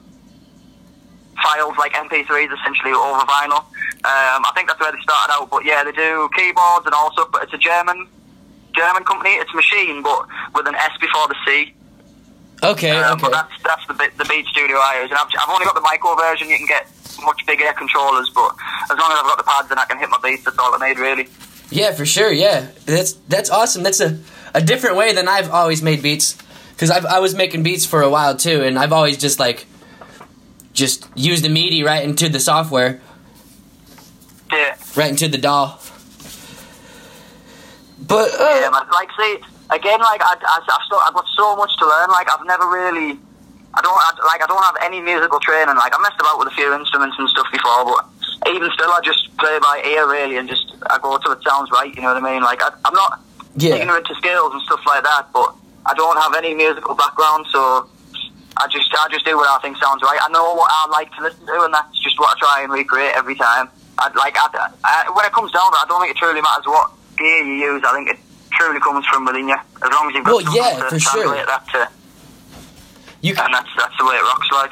files 1.43 1.75
like 1.79 1.93
MP3s 1.93 2.53
essentially 2.53 2.93
over 2.93 3.21
vinyl. 3.27 3.63
Um, 4.07 4.43
I 4.47 4.53
think 4.55 4.69
that's 4.69 4.81
where 4.81 4.93
they 4.93 5.01
started 5.03 5.33
out, 5.35 5.51
but 5.51 5.65
yeah, 5.65 5.85
they 5.85 5.93
do 5.93 6.29
keyboards 6.37 6.87
and 6.87 6.95
all 6.95 7.13
stuff. 7.13 7.29
But 7.33 7.45
it's 7.45 7.53
a 7.55 7.59
German 7.59 8.07
German 8.75 9.05
company. 9.05 9.31
It's 9.35 9.53
a 9.53 9.57
machine, 9.57 10.03
but 10.03 10.27
with 10.55 10.67
an 10.67 10.75
S 10.77 10.93
before 11.01 11.29
the 11.29 11.37
C. 11.47 11.75
Okay. 12.63 12.91
Um, 12.91 13.19
But 13.21 13.33
that's 13.33 13.53
that's 13.63 13.87
the 13.87 13.95
the 14.17 14.25
Beat 14.25 14.47
Studio 14.47 14.77
I 14.79 15.03
use, 15.03 15.11
and 15.11 15.19
I've, 15.19 15.29
I've 15.41 15.51
only 15.51 15.65
got 15.67 15.75
the 15.75 15.81
micro 15.83 16.15
version. 16.17 16.49
You 16.49 16.59
can 16.59 16.67
get 16.67 16.87
much 17.23 17.45
bigger 17.47 17.73
controllers, 17.77 18.31
but 18.35 18.55
as 18.91 18.99
long 18.99 19.11
as 19.13 19.19
I've 19.19 19.25
got 19.27 19.39
the 19.39 19.45
pads, 19.45 19.69
then 19.69 19.79
I 19.79 19.85
can 19.85 19.99
hit 19.99 20.09
my 20.11 20.19
beats. 20.23 20.45
That's 20.45 20.59
all 20.59 20.75
I 20.81 20.89
need, 20.89 20.99
really. 20.99 21.29
Yeah, 21.71 21.93
for 21.93 22.07
sure. 22.07 22.33
Yeah, 22.33 22.69
that's 22.85 23.13
that's 23.29 23.51
awesome. 23.51 23.83
That's 23.83 24.01
a, 24.01 24.19
a 24.55 24.61
different 24.63 24.97
way 24.97 25.13
than 25.13 25.27
I've 25.29 25.51
always 25.51 25.83
made 25.83 26.03
beats. 26.03 26.37
Cause 26.79 26.91
I've 26.91 27.07
I 27.07 27.21
was 27.21 27.35
making 27.35 27.63
beats 27.63 27.87
for 27.87 28.03
a 28.03 28.11
while 28.11 28.37
too, 28.37 28.63
and 28.63 28.79
I've 28.79 28.93
always 28.93 29.17
just 29.17 29.41
like 29.41 29.67
just 30.75 31.09
used 31.15 31.43
the 31.43 31.49
MIDI 31.49 31.83
right 31.83 32.05
into 32.05 32.29
the 32.29 32.39
software, 32.39 33.01
Yeah. 34.53 34.77
right 34.95 35.09
into 35.11 35.27
the 35.27 35.39
DAW. 35.39 35.79
But 38.07 38.31
Yeah, 38.39 38.69
uh, 38.69 38.71
man. 38.71 38.83
Like, 38.93 39.09
see, 39.19 39.39
again, 39.71 40.01
like 40.01 40.21
I, 40.23 40.37
I, 40.41 40.61
I've 41.07 41.15
got 41.15 41.25
so 41.37 41.57
much 41.57 41.77
to 41.79 41.87
learn. 41.87 42.11
Like, 42.11 42.29
I've 42.31 42.45
never 42.47 42.69
really, 42.69 43.19
I 43.77 43.81
don't, 43.85 43.93
I, 43.93 44.11
like, 44.25 44.43
I 44.43 44.47
don't 44.49 44.65
have 44.65 44.77
any 44.83 45.01
musical 45.01 45.39
training. 45.41 45.77
Like, 45.77 45.93
I 45.93 46.01
messed 46.01 46.19
about 46.19 46.39
with 46.41 46.49
a 46.49 46.57
few 46.57 46.73
instruments 46.73 47.17
and 47.19 47.29
stuff 47.29 47.47
before, 47.53 47.85
but 47.85 48.09
even 48.49 48.71
still, 48.73 48.89
I 48.89 49.01
just 49.05 49.37
play 49.37 49.59
by 49.61 49.83
ear 49.85 50.09
really, 50.09 50.37
and 50.37 50.49
just 50.49 50.73
I 50.89 50.99
go 50.99 51.19
till 51.19 51.33
it 51.33 51.43
sounds 51.45 51.71
right. 51.71 51.95
You 51.95 52.03
know 52.03 52.15
what 52.15 52.25
I 52.25 52.33
mean? 52.33 52.43
Like, 52.43 52.63
I, 52.63 52.73
I'm 52.85 52.95
not 52.95 53.21
yeah, 53.57 53.77
ignorant 53.77 54.07
to 54.09 54.15
scales 54.17 54.53
and 54.53 54.63
stuff 54.63 54.81
like 54.87 55.05
that, 55.05 55.29
but 55.33 55.55
I 55.85 55.95
don't 55.95 56.17
have 56.17 56.35
any 56.35 56.55
musical 56.55 56.95
background, 56.95 57.47
so. 57.53 57.89
I 58.59 58.67
just, 58.69 58.89
I 58.89 59.07
just 59.13 59.27
do 59.27 59.37
what 59.37 59.45
I 59.53 59.61
think 59.61 59.77
sounds 59.77 60.01
right. 60.01 60.17
I 60.17 60.33
know 60.33 60.55
what 60.55 60.71
I 60.73 60.89
like 60.89 61.13
to 61.17 61.21
listen 61.21 61.45
to, 61.45 61.61
and 61.69 61.75
that's 61.75 61.93
just 62.01 62.19
what 62.19 62.35
I 62.35 62.41
try 62.41 62.63
and 62.65 62.73
recreate 62.73 63.13
every 63.15 63.35
time. 63.35 63.69
I'd 63.99 64.17
like, 64.17 64.33
I, 64.39 64.73
I, 64.83 65.13
when 65.13 65.27
it 65.27 65.33
comes 65.33 65.53
down 65.53 65.69
to 65.73 65.77
it, 65.77 65.85
I 65.85 65.87
don't 65.89 66.01
think 66.01 66.17
it 66.17 66.19
truly 66.19 66.41
matters 66.41 66.65
what 66.65 66.91
gear 67.19 67.45
you 67.45 67.53
use. 67.53 67.83
I 67.85 67.93
think 67.93 68.09
it 68.09 68.19
truly 68.53 68.81
comes 68.81 69.05
from 69.13 69.27
within 69.27 69.49
you. 69.49 69.57
As 69.85 69.93
long 69.93 70.09
as 70.09 70.15
you've 70.17 70.25
got 70.25 70.41
Well, 70.41 70.57
yeah, 70.57 70.81
to 70.81 70.89
for 70.89 70.99
sure. 70.99 71.37
that 71.37 71.69
to, 71.73 71.89
you 73.27 73.35
and 73.37 73.55
that's 73.55 73.69
that's 73.77 73.97
the 73.99 74.05
way 74.05 74.15
it 74.15 74.23
rocks. 74.23 74.49
Like, 74.53 74.71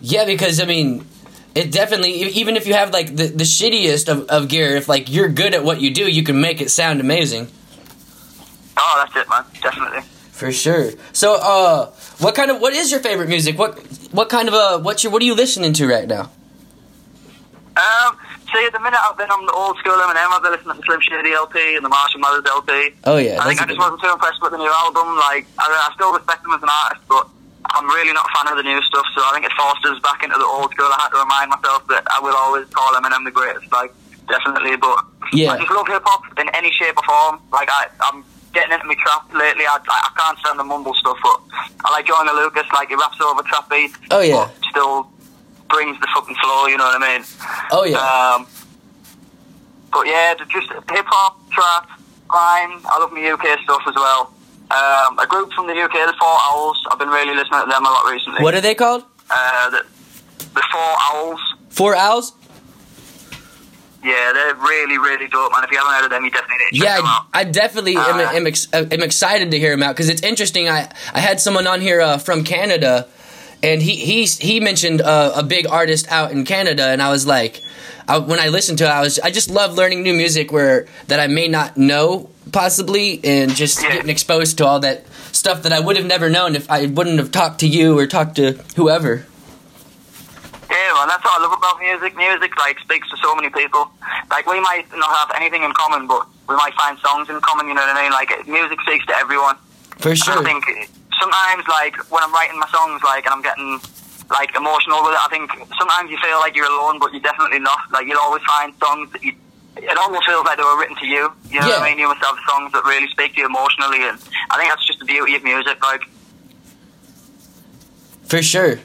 Yeah, 0.00 0.24
because 0.24 0.60
I 0.60 0.64
mean, 0.64 1.06
it 1.54 1.70
definitely 1.72 2.12
even 2.12 2.56
if 2.56 2.66
you 2.66 2.74
have 2.74 2.92
like 2.92 3.14
the, 3.16 3.26
the 3.26 3.44
shittiest 3.44 4.08
of, 4.08 4.26
of 4.28 4.48
gear, 4.48 4.76
if 4.76 4.88
like 4.88 5.10
you're 5.10 5.28
good 5.28 5.54
at 5.54 5.64
what 5.64 5.80
you 5.80 5.90
do, 5.92 6.10
you 6.10 6.22
can 6.22 6.40
make 6.40 6.60
it 6.60 6.70
sound 6.70 7.00
amazing. 7.00 7.48
oh, 8.76 9.04
that's 9.04 9.16
it, 9.16 9.28
man. 9.28 9.44
Definitely. 9.62 10.02
For 10.32 10.52
sure. 10.52 10.92
So, 11.12 11.34
uh, 11.34 11.86
what 12.18 12.34
kind 12.36 12.50
of 12.50 12.60
what 12.60 12.72
is 12.72 12.90
your 12.92 13.00
favorite 13.00 13.28
music? 13.28 13.58
What 13.58 13.78
what 14.12 14.28
kind 14.28 14.48
of 14.48 14.54
uh 14.54 14.78
what's 14.78 15.02
your 15.02 15.12
what 15.12 15.20
are 15.22 15.24
you 15.24 15.34
listening 15.34 15.72
to 15.74 15.86
right 15.88 16.06
now? 16.06 16.30
Um, 17.78 18.16
see, 18.52 18.64
at 18.66 18.72
the 18.72 18.80
minute 18.80 18.98
I've 19.02 19.16
been 19.16 19.30
on 19.30 19.46
the 19.46 19.52
old 19.52 19.78
school 19.78 19.94
Eminem. 19.94 20.30
I've 20.30 20.42
been 20.42 20.52
listening 20.52 20.76
to 20.76 20.82
Slim 20.86 21.00
Shady 21.00 21.32
LP 21.32 21.76
and 21.76 21.84
the 21.84 21.88
Marshall 21.88 22.20
Mathers 22.20 22.44
LP. 22.46 22.94
Oh 23.04 23.16
yeah, 23.18 23.38
I 23.40 23.46
think 23.46 23.60
a 23.60 23.64
I 23.64 23.66
just 23.66 23.78
wasn't 23.78 24.00
too 24.00 24.10
impressed 24.10 24.42
with 24.42 24.50
the 24.52 24.58
new 24.58 24.70
album. 24.70 25.14
Like, 25.16 25.46
I, 25.58 25.66
I 25.66 25.90
still 25.94 26.12
respect 26.12 26.44
him 26.44 26.52
as 26.52 26.62
an 26.62 26.68
artist, 26.70 27.02
but 27.08 27.28
I'm 27.70 27.86
really 27.86 28.12
not 28.12 28.26
a 28.26 28.32
fan 28.32 28.46
of 28.52 28.56
the 28.56 28.66
new 28.66 28.80
stuff. 28.82 29.06
So 29.14 29.20
I 29.20 29.30
think 29.34 29.46
it 29.46 29.52
forced 29.52 29.84
us 29.86 30.00
back 30.00 30.22
into 30.22 30.38
the 30.38 30.46
old 30.46 30.70
school. 30.72 30.88
I 30.88 30.98
had 31.06 31.12
to 31.12 31.20
remind 31.20 31.50
myself 31.50 31.86
that 31.88 32.06
I 32.10 32.20
will 32.20 32.36
always 32.36 32.66
call 32.72 32.94
Eminem 32.94 33.24
the 33.24 33.30
greatest. 33.30 33.70
Like, 33.72 33.92
definitely. 34.28 34.76
But 34.76 35.04
Yeah. 35.32 35.52
I 35.52 35.58
just 35.58 35.70
love 35.70 35.86
hip 35.88 36.02
hop 36.04 36.24
in 36.38 36.48
any 36.56 36.70
shape 36.72 36.96
or 36.96 37.04
form. 37.04 37.40
Like, 37.52 37.68
I, 37.70 37.88
I'm 38.08 38.24
getting 38.52 38.72
into 38.72 38.86
my 38.86 38.96
trap 38.96 39.28
lately. 39.34 39.66
I, 39.68 39.76
I, 39.76 40.10
can't 40.16 40.38
stand 40.40 40.58
the 40.58 40.64
mumble 40.64 40.94
stuff, 40.94 41.18
but 41.22 41.38
I 41.84 41.92
like 41.92 42.06
Joyner 42.06 42.32
Lucas. 42.32 42.66
Like, 42.72 42.88
he 42.88 42.96
raps 42.96 43.20
over 43.20 43.42
trap 43.42 43.68
beats. 43.68 43.94
Oh, 44.10 44.20
yeah. 44.20 44.48
but 44.48 44.56
Still 44.70 45.10
brings 45.68 45.98
the 46.00 46.08
fucking 46.14 46.34
flow. 46.36 46.66
You 46.66 46.76
know 46.76 46.84
what 46.84 47.02
I 47.02 47.18
mean? 47.18 47.26
Oh 47.70 47.84
yeah. 47.84 47.98
Um, 48.00 48.46
but 49.92 50.06
yeah, 50.06 50.34
just 50.48 50.68
hip 50.72 51.06
hop, 51.08 51.38
trap, 51.50 51.88
grime. 52.26 52.80
I 52.84 52.98
love 52.98 53.12
my 53.12 53.24
UK 53.30 53.60
stuff 53.60 53.82
as 53.86 53.94
well. 53.94 54.32
Um, 54.70 55.18
a 55.18 55.26
group 55.26 55.50
from 55.52 55.66
the 55.66 55.72
UK, 55.72 55.92
the 55.92 56.14
Four 56.20 56.28
Owls. 56.50 56.84
I've 56.90 56.98
been 56.98 57.08
really 57.08 57.34
listening 57.34 57.60
to 57.60 57.66
them 57.70 57.84
a 57.86 57.88
lot 57.88 58.10
recently. 58.10 58.42
what 58.42 58.54
are 58.54 58.60
they 58.60 58.74
called? 58.74 59.02
Uh, 59.30 59.70
the, 59.70 59.82
the 60.54 60.62
Four 60.72 60.94
Owls. 61.12 61.40
Four 61.70 61.94
owls? 61.96 62.32
Yeah, 64.02 64.32
they're 64.32 64.54
really, 64.54 64.96
really 64.98 65.26
dope, 65.28 65.50
man. 65.52 65.64
If 65.64 65.70
you 65.72 65.78
haven't 65.78 65.92
heard 65.94 66.04
of 66.04 66.10
them, 66.10 66.24
you 66.24 66.30
definitely 66.30 66.56
need 66.70 66.78
to 66.78 66.78
check 66.78 66.84
Yeah, 66.88 66.96
them 66.98 67.06
out. 67.06 67.26
I, 67.34 67.40
I 67.40 67.44
definitely 67.44 67.96
am, 67.96 68.02
Uh, 68.20 68.30
am, 68.32 68.46
ex, 68.46 68.68
am 68.72 69.02
excited 69.02 69.50
to 69.50 69.58
hear 69.58 69.72
him 69.72 69.82
out 69.82 69.94
because 69.96 70.08
it's 70.08 70.22
interesting. 70.22 70.68
I, 70.68 70.90
I 71.12 71.20
had 71.20 71.40
someone 71.40 71.66
on 71.66 71.80
here 71.80 72.00
uh, 72.00 72.18
from 72.18 72.44
Canada, 72.44 73.08
and 73.62 73.82
he 73.82 73.96
he's, 73.96 74.38
he 74.38 74.60
mentioned 74.60 75.00
uh, 75.00 75.32
a 75.34 75.42
big 75.42 75.66
artist 75.66 76.06
out 76.10 76.30
in 76.30 76.44
Canada, 76.44 76.84
and 76.88 77.02
I 77.02 77.10
was 77.10 77.26
like, 77.26 77.60
I, 78.06 78.18
when 78.18 78.38
I 78.38 78.48
listened 78.48 78.78
to 78.78 78.84
it, 78.84 78.90
I 78.90 79.00
was 79.00 79.18
I 79.18 79.30
just 79.30 79.50
love 79.50 79.74
learning 79.74 80.02
new 80.04 80.14
music 80.14 80.52
where 80.52 80.86
that 81.08 81.18
I 81.20 81.26
may 81.26 81.48
not 81.48 81.76
know 81.76 82.30
possibly, 82.52 83.20
and 83.24 83.54
just 83.54 83.82
Yeah. 83.82 83.92
getting 83.92 84.10
exposed 84.10 84.58
to 84.58 84.66
all 84.66 84.80
that 84.80 85.04
stuff 85.32 85.62
that 85.62 85.72
I 85.72 85.80
would 85.80 85.96
have 85.96 86.06
never 86.06 86.28
known 86.28 86.56
if 86.56 86.70
I 86.70 86.86
wouldn't 86.86 87.18
have 87.18 87.30
talked 87.30 87.60
to 87.60 87.66
you 87.68 87.98
or 87.98 88.06
talked 88.06 88.36
to 88.36 88.58
whoever. 88.76 89.26
Yeah, 90.70 90.92
man, 90.94 91.08
that's 91.08 91.24
what 91.24 91.40
I 91.40 91.42
love 91.42 91.52
about 91.52 91.80
music. 91.80 92.16
Music, 92.16 92.52
like, 92.58 92.78
speaks 92.80 93.08
to 93.10 93.16
so 93.22 93.34
many 93.34 93.48
people. 93.50 93.90
Like, 94.30 94.46
we 94.46 94.60
might 94.60 94.84
not 94.94 95.08
have 95.16 95.32
anything 95.40 95.62
in 95.62 95.72
common, 95.72 96.06
but 96.06 96.26
we 96.48 96.56
might 96.56 96.74
find 96.74 96.98
songs 96.98 97.30
in 97.30 97.40
common, 97.40 97.68
you 97.68 97.74
know 97.74 97.80
what 97.86 97.96
I 97.96 98.02
mean? 98.02 98.12
Like, 98.12 98.46
music 98.46 98.78
speaks 98.82 99.06
to 99.06 99.16
everyone. 99.16 99.56
For 99.98 100.10
And 100.10 100.18
sure. 100.18 100.38
I 100.38 100.44
think 100.44 100.64
sometimes, 101.20 101.66
like 101.68 101.96
when 102.10 102.22
I'm 102.22 102.32
writing 102.32 102.58
my 102.58 102.68
songs, 102.68 103.02
like 103.02 103.24
and 103.26 103.34
I'm 103.34 103.42
getting 103.42 103.80
like 104.30 104.54
emotional 104.54 105.02
with 105.02 105.12
it, 105.14 105.18
I 105.24 105.28
think 105.28 105.50
sometimes 105.78 106.10
you 106.10 106.18
feel 106.18 106.38
like 106.38 106.54
you're 106.54 106.66
alone, 106.70 106.98
but 107.00 107.10
you're 107.12 107.20
definitely 107.22 107.58
not. 107.58 107.90
Like 107.90 108.06
you'll 108.06 108.20
always 108.20 108.42
find 108.44 108.72
songs 108.78 109.10
that 109.12 109.22
you. 109.24 109.32
It 109.78 109.96
almost 109.98 110.26
feels 110.26 110.44
like 110.44 110.56
they 110.56 110.62
were 110.64 110.78
written 110.78 110.96
to 110.96 111.06
you. 111.06 111.32
You 111.50 111.60
know 111.60 111.68
what 111.68 111.82
I 111.82 111.88
mean? 111.90 111.98
You 111.98 112.08
must 112.08 112.24
have 112.24 112.36
songs 112.50 112.72
that 112.72 112.84
really 112.84 113.08
speak 113.08 113.34
to 113.34 113.40
you 113.40 113.46
emotionally, 113.46 114.02
and 114.08 114.18
I 114.50 114.56
think 114.58 114.70
that's 114.70 114.86
just 114.86 114.98
the 114.98 115.04
beauty 115.04 115.34
of 115.36 115.44
music. 115.44 115.82
Like, 115.82 116.02
For 118.24 118.42
sure. 118.42 118.78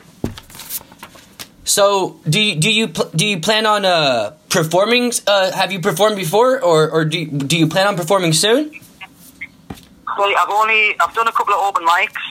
So, 1.66 2.20
do 2.30 2.40
you 2.40 2.56
do 2.60 2.70
you 2.72 2.88
pl- 2.90 3.10
do 3.16 3.26
you 3.26 3.40
plan 3.40 3.66
on 3.66 3.86
uh 3.86 4.32
performing? 4.50 5.12
Uh, 5.26 5.52
have 5.52 5.72
you 5.72 5.80
performed 5.80 6.16
before, 6.18 6.62
or 6.62 6.90
or 6.90 7.06
do 7.06 7.18
you, 7.20 7.28
do 7.28 7.58
you 7.58 7.68
plan 7.68 7.88
on 7.88 7.96
performing 7.96 8.34
soon? 8.34 8.72
well, 10.18 10.32
I've 10.38 10.50
only 10.50 10.96
I've 11.00 11.14
done 11.16 11.28
a 11.28 11.32
couple 11.32 11.54
of 11.54 11.62
open 11.62 11.86
mics. 11.88 12.22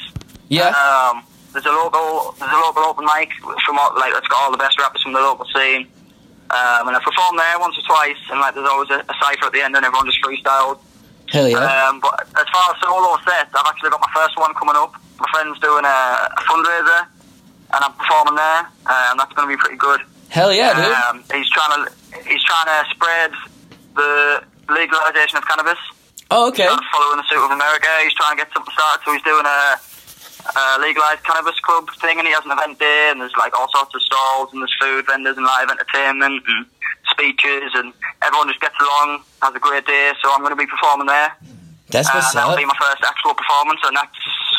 Yeah. 0.49 0.69
Um, 0.69 1.25
there's 1.53 1.65
a 1.67 1.71
local 1.71 2.35
there's 2.39 2.53
a 2.53 2.57
local 2.57 2.83
open 2.85 3.07
mic 3.07 3.31
from 3.67 3.79
all- 3.79 3.95
like 3.97 4.13
it's 4.15 4.29
got 4.29 4.43
all 4.45 4.51
the 4.53 4.59
best 4.59 4.79
rappers 4.79 5.03
from 5.03 5.13
the 5.15 5.21
local 5.21 5.47
scene. 5.47 5.89
Um, 6.53 6.89
and 6.89 6.97
I 6.97 7.01
performed 7.01 7.39
there 7.41 7.59
once 7.59 7.79
or 7.81 7.85
twice, 7.89 8.21
and 8.29 8.39
like 8.41 8.55
there's 8.55 8.69
always 8.69 8.91
a, 8.91 9.01
a 9.01 9.15
cipher 9.17 9.49
at 9.49 9.53
the 9.53 9.65
end, 9.65 9.75
and 9.75 9.85
everyone 9.85 10.05
just 10.05 10.21
freestyled. 10.21 10.81
Hell 11.33 11.49
yeah. 11.49 11.65
Um, 11.65 12.01
but 12.01 12.29
as 12.37 12.45
far 12.53 12.65
as 12.69 12.77
solo 12.85 13.17
sets, 13.25 13.49
I've 13.57 13.65
actually 13.65 13.89
got 13.89 14.05
my 14.05 14.13
first 14.13 14.37
one 14.37 14.53
coming 14.53 14.77
up. 14.77 14.93
My 15.19 15.29
friend's 15.33 15.59
doing 15.61 15.85
a, 15.85 15.99
a 16.29 16.43
fundraiser, 16.45 17.09
and 17.73 17.81
I'm 17.81 17.93
performing 17.97 18.37
there, 18.37 18.69
uh, 18.85 19.09
and 19.11 19.19
that's 19.19 19.33
going 19.33 19.49
to 19.49 19.53
be 19.53 19.57
pretty 19.57 19.81
good. 19.81 20.05
Hell 20.29 20.53
yeah, 20.53 20.77
dude. 20.77 20.93
Um, 20.93 21.25
he's 21.33 21.49
trying 21.49 21.73
to 21.73 21.93
he's 22.29 22.45
trying 22.45 22.69
to 22.69 22.79
spread 22.93 23.33
the 23.97 24.45
legalization 24.69 25.39
of 25.41 25.49
cannabis. 25.49 25.81
Oh, 26.31 26.49
okay. 26.49 26.69
He's 26.69 26.89
following 26.93 27.17
the 27.17 27.29
suit 27.29 27.45
of 27.45 27.51
America. 27.51 27.89
He's 28.05 28.15
trying 28.15 28.37
to 28.37 28.45
get 28.45 28.53
something 28.53 28.73
started, 28.73 29.05
so 29.05 29.13
he's 29.13 29.25
doing 29.25 29.45
a, 29.45 29.77
a 30.57 30.79
legalized 30.81 31.23
cannabis 31.25 31.59
club 31.61 31.89
thing, 32.01 32.19
and 32.19 32.27
he 32.27 32.33
has 32.35 32.45
an 32.45 32.53
event 32.53 32.79
day, 32.79 33.09
and 33.11 33.21
there's 33.21 33.35
like 33.39 33.53
all 33.59 33.69
sorts 33.73 33.95
of 33.95 34.03
stalls, 34.03 34.51
and 34.53 34.61
there's 34.63 34.75
food 34.81 35.07
vendors 35.07 35.37
and 35.37 35.47
live 35.47 35.71
entertainment 35.71 36.43
and 36.47 36.67
speeches, 37.11 37.71
and 37.75 37.93
everyone 38.23 38.49
just 38.49 38.61
gets 38.61 38.75
along, 38.81 39.23
has 39.43 39.55
a 39.55 39.59
great 39.61 39.87
day. 39.87 40.13
So 40.23 40.33
I'm 40.33 40.41
going 40.41 40.53
to 40.55 40.61
be 40.61 40.67
performing 40.67 41.07
there. 41.07 41.33
That's 41.91 42.09
Uh, 42.09 42.13
what's 42.15 42.33
that'll 42.33 42.51
up. 42.53 42.59
be 42.59 42.65
my 42.65 42.77
first 42.81 43.03
actual 43.05 43.35
performance, 43.35 43.81
and 43.85 43.97
that's 43.97 44.17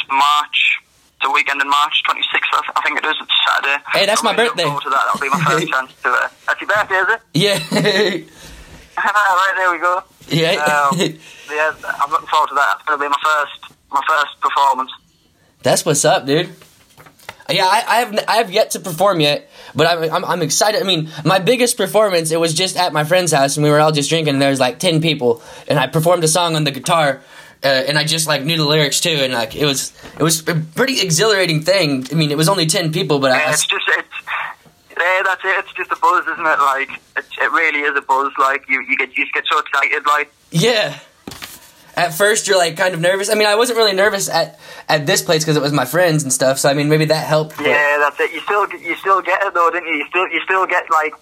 March. 0.09 0.79
A 1.23 1.31
weekend 1.31 1.61
in 1.61 1.69
March, 1.69 2.03
26th, 2.05 2.51
I 2.75 2.81
think 2.83 2.99
it 2.99 3.05
is. 3.05 3.15
It's 3.21 3.31
Saturday. 3.47 3.81
Hey, 3.93 4.05
that's 4.05 4.19
I'm 4.19 4.25
my 4.25 4.35
birthday. 4.35 4.65
looking 4.65 4.81
forward 4.81 4.83
To 4.83 4.89
that. 4.91 5.03
That'll 5.07 5.21
be 5.23 5.29
my 5.31 5.39
first 5.47 5.67
chance 5.71 5.91
to. 6.03 6.09
Uh, 6.09 6.27
that's 6.45 6.59
your 6.59 6.67
birthday, 6.67 6.95
is 6.99 7.07
it? 7.15 7.21
Yeah. 7.33 7.59
right 8.99 9.53
there 9.55 9.71
we 9.71 9.79
go. 9.79 10.03
yeah. 10.27 10.51
Um, 10.67 10.99
yeah, 10.99 11.71
I'm 12.03 12.11
looking 12.11 12.27
forward 12.27 12.49
to 12.49 12.55
that. 12.55 12.75
It's 12.79 12.85
going 12.87 12.99
to 12.99 13.03
be 13.05 13.09
my 13.09 13.21
first 13.23 13.73
my 13.89 14.01
first 14.07 14.39
performance. 14.41 14.91
That's 15.63 15.85
what's 15.85 16.05
up, 16.05 16.25
dude. 16.25 16.49
Yeah, 17.49 17.65
I, 17.65 17.83
I 17.87 17.95
have 17.99 18.25
I 18.27 18.35
have 18.37 18.51
yet 18.51 18.71
to 18.71 18.79
perform 18.79 19.19
yet, 19.19 19.49
but 19.75 19.85
I'm, 19.85 20.11
I'm 20.13 20.25
I'm 20.25 20.41
excited. 20.41 20.81
I 20.81 20.85
mean, 20.85 21.09
my 21.25 21.39
biggest 21.39 21.77
performance 21.77 22.31
it 22.31 22.39
was 22.39 22.53
just 22.53 22.77
at 22.77 22.93
my 22.93 23.03
friend's 23.03 23.31
house, 23.33 23.57
and 23.57 23.63
we 23.63 23.69
were 23.69 23.79
all 23.79 23.91
just 23.91 24.09
drinking. 24.09 24.35
and 24.35 24.41
There 24.41 24.49
was 24.49 24.59
like 24.61 24.79
ten 24.79 25.01
people, 25.01 25.41
and 25.67 25.77
I 25.77 25.87
performed 25.87 26.23
a 26.23 26.27
song 26.27 26.55
on 26.55 26.63
the 26.63 26.71
guitar, 26.71 27.21
uh, 27.63 27.67
and 27.67 27.97
I 27.97 28.05
just 28.05 28.27
like 28.27 28.43
knew 28.43 28.57
the 28.57 28.65
lyrics 28.65 29.01
too, 29.01 29.09
and 29.09 29.33
like 29.33 29.55
it 29.55 29.65
was 29.65 29.91
it 30.17 30.23
was 30.23 30.47
a 30.47 30.55
pretty 30.55 31.01
exhilarating 31.01 31.61
thing. 31.61 32.07
I 32.11 32.15
mean, 32.15 32.31
it 32.31 32.37
was 32.37 32.47
only 32.47 32.65
ten 32.65 32.91
people, 32.93 33.19
but 33.19 33.31
I, 33.31 33.51
it's 33.51 33.65
just 33.65 33.85
it's 33.89 34.07
yeah, 34.97 35.21
that's 35.25 35.43
it. 35.43 35.65
It's 35.65 35.73
just 35.73 35.91
a 35.91 35.97
buzz, 35.97 36.25
isn't 36.27 36.45
it? 36.45 36.59
Like 36.59 36.89
it, 37.17 37.25
it 37.41 37.51
really 37.51 37.79
is 37.81 37.97
a 37.97 38.01
buzz. 38.01 38.31
Like 38.39 38.69
you, 38.69 38.81
you 38.87 38.95
get 38.97 39.09
you 39.17 39.25
just 39.25 39.33
get 39.33 39.43
so 39.51 39.59
excited. 39.59 40.05
Like 40.05 40.31
Yeah. 40.51 40.97
At 41.95 42.13
first, 42.13 42.47
you're 42.47 42.57
like 42.57 42.75
kind 42.75 42.93
of 42.93 42.99
nervous. 42.99 43.29
I 43.29 43.35
mean, 43.35 43.47
I 43.47 43.55
wasn't 43.55 43.77
really 43.77 43.93
nervous 43.93 44.27
at 44.29 44.59
at 44.89 45.05
this 45.05 45.21
place 45.21 45.43
because 45.43 45.55
it 45.57 45.61
was 45.61 45.71
my 45.73 45.85
friends 45.85 46.23
and 46.23 46.33
stuff. 46.33 46.57
So 46.59 46.69
I 46.69 46.73
mean, 46.73 46.89
maybe 46.89 47.05
that 47.05 47.27
helped. 47.27 47.57
but- 47.57 47.65
yeah, 47.67 47.97
that's 47.99 48.19
it. 48.19 48.33
You 48.33 48.39
still 48.41 48.67
you 48.69 48.95
still 48.95 49.21
get 49.21 49.43
it 49.45 49.53
though, 49.53 49.69
didn't 49.71 49.87
you? 49.89 49.95
You 49.99 50.05
still 50.09 50.27
you 50.29 50.41
still 50.43 50.65
get 50.65 50.85
like. 50.91 51.13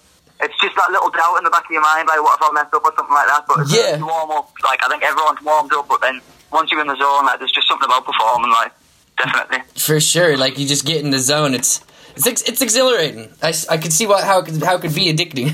It's 0.44 0.58
just 0.60 0.74
that 0.74 0.90
little 0.90 1.08
doubt 1.10 1.36
in 1.38 1.44
the 1.44 1.50
back 1.50 1.66
of 1.66 1.70
your 1.70 1.82
mind, 1.82 2.08
like 2.08 2.20
what 2.20 2.36
if 2.40 2.48
I 2.50 2.52
messed 2.52 2.74
up 2.74 2.82
or 2.84 2.92
something 2.96 3.14
like 3.14 3.26
that. 3.28 3.44
But 3.46 3.58
Yeah. 3.70 3.96
you 3.96 4.04
warm 4.06 4.30
up, 4.32 4.50
like 4.64 4.80
I 4.84 4.88
think 4.88 5.04
everyone's 5.04 5.40
warmed 5.40 5.72
up, 5.72 5.86
but 5.88 6.00
then 6.00 6.20
once 6.50 6.72
you're 6.72 6.80
in 6.80 6.88
the 6.88 6.96
zone, 6.96 7.26
like 7.26 7.38
there's 7.38 7.52
just 7.52 7.68
something 7.68 7.86
about 7.86 8.04
performing, 8.04 8.50
like 8.50 8.72
definitely. 9.18 9.58
for 9.76 10.00
sure. 10.00 10.36
Like 10.36 10.58
you 10.58 10.66
just 10.66 10.84
get 10.84 11.04
in 11.04 11.10
the 11.10 11.20
zone. 11.20 11.54
It's 11.54 11.80
it's 12.16 12.26
ex- 12.26 12.42
it's 12.42 12.60
exhilarating. 12.60 13.32
I, 13.40 13.54
I 13.70 13.76
could 13.76 13.92
see 13.92 14.04
what 14.06 14.24
how 14.24 14.40
it 14.40 14.46
could, 14.46 14.60
how 14.64 14.74
it 14.76 14.80
could 14.80 14.94
be 14.96 15.12
addicting. 15.14 15.52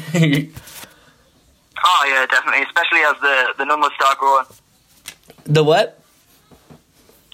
Oh 1.85 2.05
yeah, 2.09 2.27
definitely. 2.27 2.63
Especially 2.65 3.01
as 3.01 3.15
the 3.21 3.55
the 3.59 3.65
numbers 3.65 3.91
start 3.95 4.19
growing. 4.19 4.45
The 5.49 5.65
what? 5.65 5.95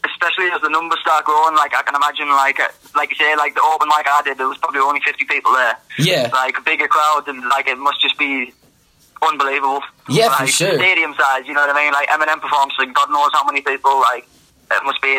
especially 0.05 0.51
as 0.53 0.61
the 0.61 0.69
numbers 0.69 0.99
start 1.01 1.25
growing, 1.25 1.55
like 1.57 1.75
I 1.75 1.83
can 1.83 1.95
imagine, 1.95 2.29
like 2.29 2.61
uh, 2.61 2.69
like 2.95 3.11
you 3.11 3.17
say, 3.17 3.35
like 3.37 3.55
the 3.55 3.63
open 3.63 3.89
mic 3.89 4.07
I 4.07 4.21
did, 4.25 4.39
there 4.39 4.49
was 4.49 4.59
probably 4.59 4.81
only 4.81 5.01
fifty 5.01 5.25
people 5.25 5.53
there. 5.53 5.77
Yeah. 5.99 6.29
Like 6.33 6.59
a 6.59 6.63
bigger 6.63 6.89
crowd, 6.89 7.25
and 7.29 7.41
like 7.49 7.67
it 7.69 7.79
must 7.79 8.01
just 8.01 8.19
be 8.19 8.53
unbelievable. 9.27 9.81
Yeah, 10.09 10.35
for 10.37 10.45
like, 10.45 10.53
sure. 10.53 10.75
Stadium 10.79 11.15
size, 11.15 11.47
you 11.47 11.55
know 11.55 11.61
what 11.67 11.75
I 11.75 11.83
mean? 11.83 11.93
Like 11.93 12.09
Eminem 12.09 12.41
performs, 12.41 12.75
like 12.79 12.93
God 12.95 13.11
knows 13.11 13.31
how 13.33 13.45
many 13.45 13.61
people. 13.63 13.99
Like 14.01 14.27
it 14.71 14.85
must 14.85 15.01
be 15.03 15.15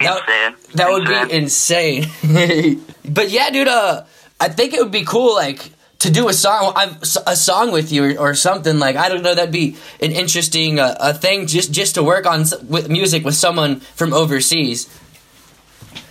That- 0.00 0.22
insane. 0.26 0.74
That 0.74 0.90
would 0.90 1.30
Insane. 1.30 2.08
be 2.22 2.28
insane. 2.44 2.84
but 3.08 3.30
yeah, 3.30 3.50
dude. 3.50 3.68
Uh, 3.68 4.04
I 4.40 4.48
think 4.48 4.72
it 4.72 4.80
would 4.80 4.90
be 4.92 5.04
cool, 5.04 5.34
like 5.34 5.60
to 6.00 6.10
do 6.10 6.28
a 6.28 6.32
song, 6.32 6.72
I've- 6.76 6.96
a 7.26 7.36
song 7.36 7.72
with 7.72 7.92
you 7.92 8.18
or, 8.18 8.34
something. 8.34 8.78
Like 8.78 8.96
I 8.96 9.08
don't 9.08 9.22
know, 9.22 9.34
that'd 9.34 9.52
be 9.52 9.76
an 10.00 10.12
interesting 10.12 10.78
uh, 10.80 10.96
a 10.98 11.14
thing 11.14 11.46
just 11.46 11.72
just 11.72 11.94
to 11.94 12.02
work 12.02 12.26
on 12.26 12.44
with 12.68 12.88
music 12.88 13.24
with 13.24 13.34
someone 13.36 13.80
from 13.94 14.12
overseas 14.12 14.88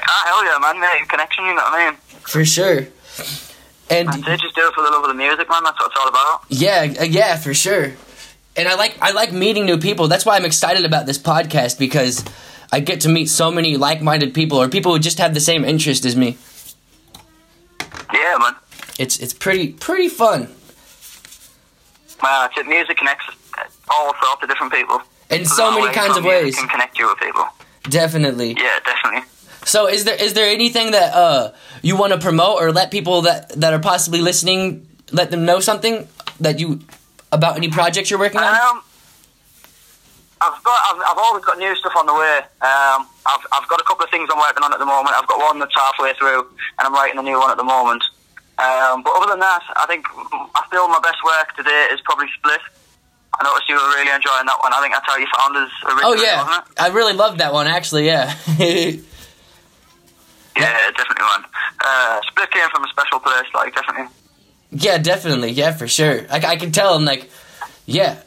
Ah, 0.01 0.23
hell 0.25 0.45
yeah, 0.45 0.57
man! 0.59 0.79
Make 0.79 1.03
a 1.03 1.05
connection, 1.07 1.45
you 1.45 1.53
know 1.53 1.61
what 1.61 1.79
I 1.79 1.89
mean? 1.91 1.97
for 2.21 2.45
sure. 2.45 2.87
And 3.89 4.07
it. 4.09 4.39
Just 4.39 4.55
do 4.55 4.67
it 4.67 4.73
for 4.73 4.83
the 4.83 4.89
love 4.91 5.03
of 5.03 5.07
the 5.09 5.15
music, 5.15 5.49
man. 5.49 5.63
That's 5.63 5.79
what 5.79 5.91
it's 5.91 5.99
all 5.99 6.07
about. 6.09 6.41
Yeah, 6.49 6.93
uh, 7.01 7.03
yeah, 7.05 7.37
for 7.37 7.53
sure. 7.53 7.93
And 8.55 8.67
I 8.67 8.75
like 8.75 8.97
I 9.01 9.11
like 9.11 9.31
meeting 9.31 9.65
new 9.65 9.77
people. 9.77 10.07
That's 10.07 10.25
why 10.25 10.35
I'm 10.35 10.45
excited 10.45 10.85
about 10.85 11.05
this 11.07 11.17
podcast 11.17 11.79
because 11.79 12.23
I 12.71 12.79
get 12.81 13.01
to 13.01 13.09
meet 13.09 13.29
so 13.29 13.49
many 13.51 13.77
like-minded 13.77 14.33
people 14.35 14.61
or 14.61 14.69
people 14.69 14.93
who 14.93 14.99
just 14.99 15.17
have 15.17 15.33
the 15.33 15.39
same 15.39 15.65
interest 15.65 16.05
as 16.05 16.15
me. 16.15 16.37
It's 18.99 19.17
it's 19.17 19.33
pretty 19.33 19.71
pretty 19.71 20.09
fun. 20.09 20.49
That's 22.21 22.57
it. 22.57 22.67
Music 22.67 22.97
connects 22.97 23.25
all 23.89 24.13
sorts 24.21 24.43
of 24.43 24.49
different 24.49 24.73
people. 24.73 25.01
In 25.29 25.45
So 25.45 25.55
so 25.55 25.79
many 25.79 25.93
kinds 25.93 26.17
of 26.17 26.25
ways. 26.25 26.57
Can 26.57 26.67
connect 26.67 26.99
you 26.99 27.07
with 27.07 27.17
people. 27.19 27.45
Definitely. 27.83 28.57
Yeah, 28.57 28.77
definitely. 28.85 29.23
So 29.63 29.87
is 29.87 30.03
there 30.03 30.21
is 30.21 30.33
there 30.33 30.51
anything 30.51 30.91
that 30.91 31.13
uh 31.13 31.51
you 31.81 31.95
want 31.95 32.11
to 32.11 32.19
promote 32.19 32.61
or 32.61 32.73
let 32.73 32.91
people 32.91 33.21
that 33.21 33.49
that 33.61 33.73
are 33.73 33.79
possibly 33.79 34.21
listening 34.21 34.85
let 35.11 35.31
them 35.31 35.45
know 35.45 35.61
something 35.61 36.07
that 36.41 36.59
you 36.59 36.81
about 37.31 37.55
any 37.55 37.69
projects 37.69 38.11
you're 38.11 38.19
working 38.19 38.41
on? 38.41 38.53
Um, 38.53 38.83
I've 40.41 40.63
got, 40.63 40.79
I've, 40.89 41.01
I've 41.11 41.17
always 41.17 41.43
got 41.45 41.57
new 41.57 41.75
stuff 41.75 41.93
on 41.97 42.05
the 42.05 42.13
way. 42.13 42.37
Um, 42.61 43.07
I've, 43.25 43.45
I've 43.51 43.67
got 43.67 43.79
a 43.81 43.83
couple 43.83 44.05
of 44.05 44.09
things 44.09 44.29
I'm 44.31 44.39
working 44.39 44.63
on 44.63 44.71
at 44.71 44.79
the 44.79 44.85
moment. 44.85 45.13
I've 45.15 45.27
got 45.27 45.37
one 45.37 45.59
that's 45.59 45.75
halfway 45.75 46.13
through, 46.13 46.39
and 46.79 46.87
I'm 46.87 46.93
writing 46.93 47.19
a 47.19 47.21
new 47.21 47.37
one 47.37 47.51
at 47.51 47.57
the 47.57 47.63
moment. 47.63 48.01
Um, 48.59 49.03
but 49.03 49.13
other 49.15 49.31
than 49.31 49.39
that, 49.39 49.63
I 49.77 49.85
think 49.87 50.05
I 50.11 50.63
feel 50.69 50.87
my 50.89 50.99
best 51.01 51.17
work 51.23 51.55
today 51.55 51.87
is 51.93 52.01
probably 52.01 52.27
Split. 52.37 52.59
I 53.39 53.43
noticed 53.43 53.69
you 53.69 53.75
were 53.75 53.81
really 53.95 54.11
enjoying 54.11 54.45
that 54.47 54.57
one. 54.61 54.73
I 54.73 54.81
think 54.81 54.93
that's 54.93 55.05
how 55.07 55.15
you 55.15 55.27
found 55.37 55.55
us 55.55 55.71
Oh 55.85 55.95
originally, 56.11 56.25
yeah. 56.25 56.43
wasn't 56.43 56.67
it? 56.67 56.81
I 56.81 56.87
really 56.89 57.13
loved 57.13 57.39
that 57.39 57.53
one 57.53 57.67
actually, 57.67 58.05
yeah. 58.07 58.35
Yeah, 60.57 60.91
definitely, 60.91 61.23
one. 61.23 61.45
Uh, 61.85 62.19
Split 62.27 62.51
came 62.51 62.69
from 62.69 62.83
a 62.83 62.87
special 62.89 63.19
place, 63.19 63.45
like 63.53 63.73
definitely. 63.73 64.07
Yeah, 64.71 64.97
definitely. 64.97 65.51
Yeah, 65.51 65.71
for 65.73 65.87
sure. 65.87 66.25
I, 66.29 66.37
I 66.45 66.55
can 66.57 66.71
tell. 66.73 66.95
I'm 66.95 67.05
like, 67.05 67.29
yeah, 67.85 68.19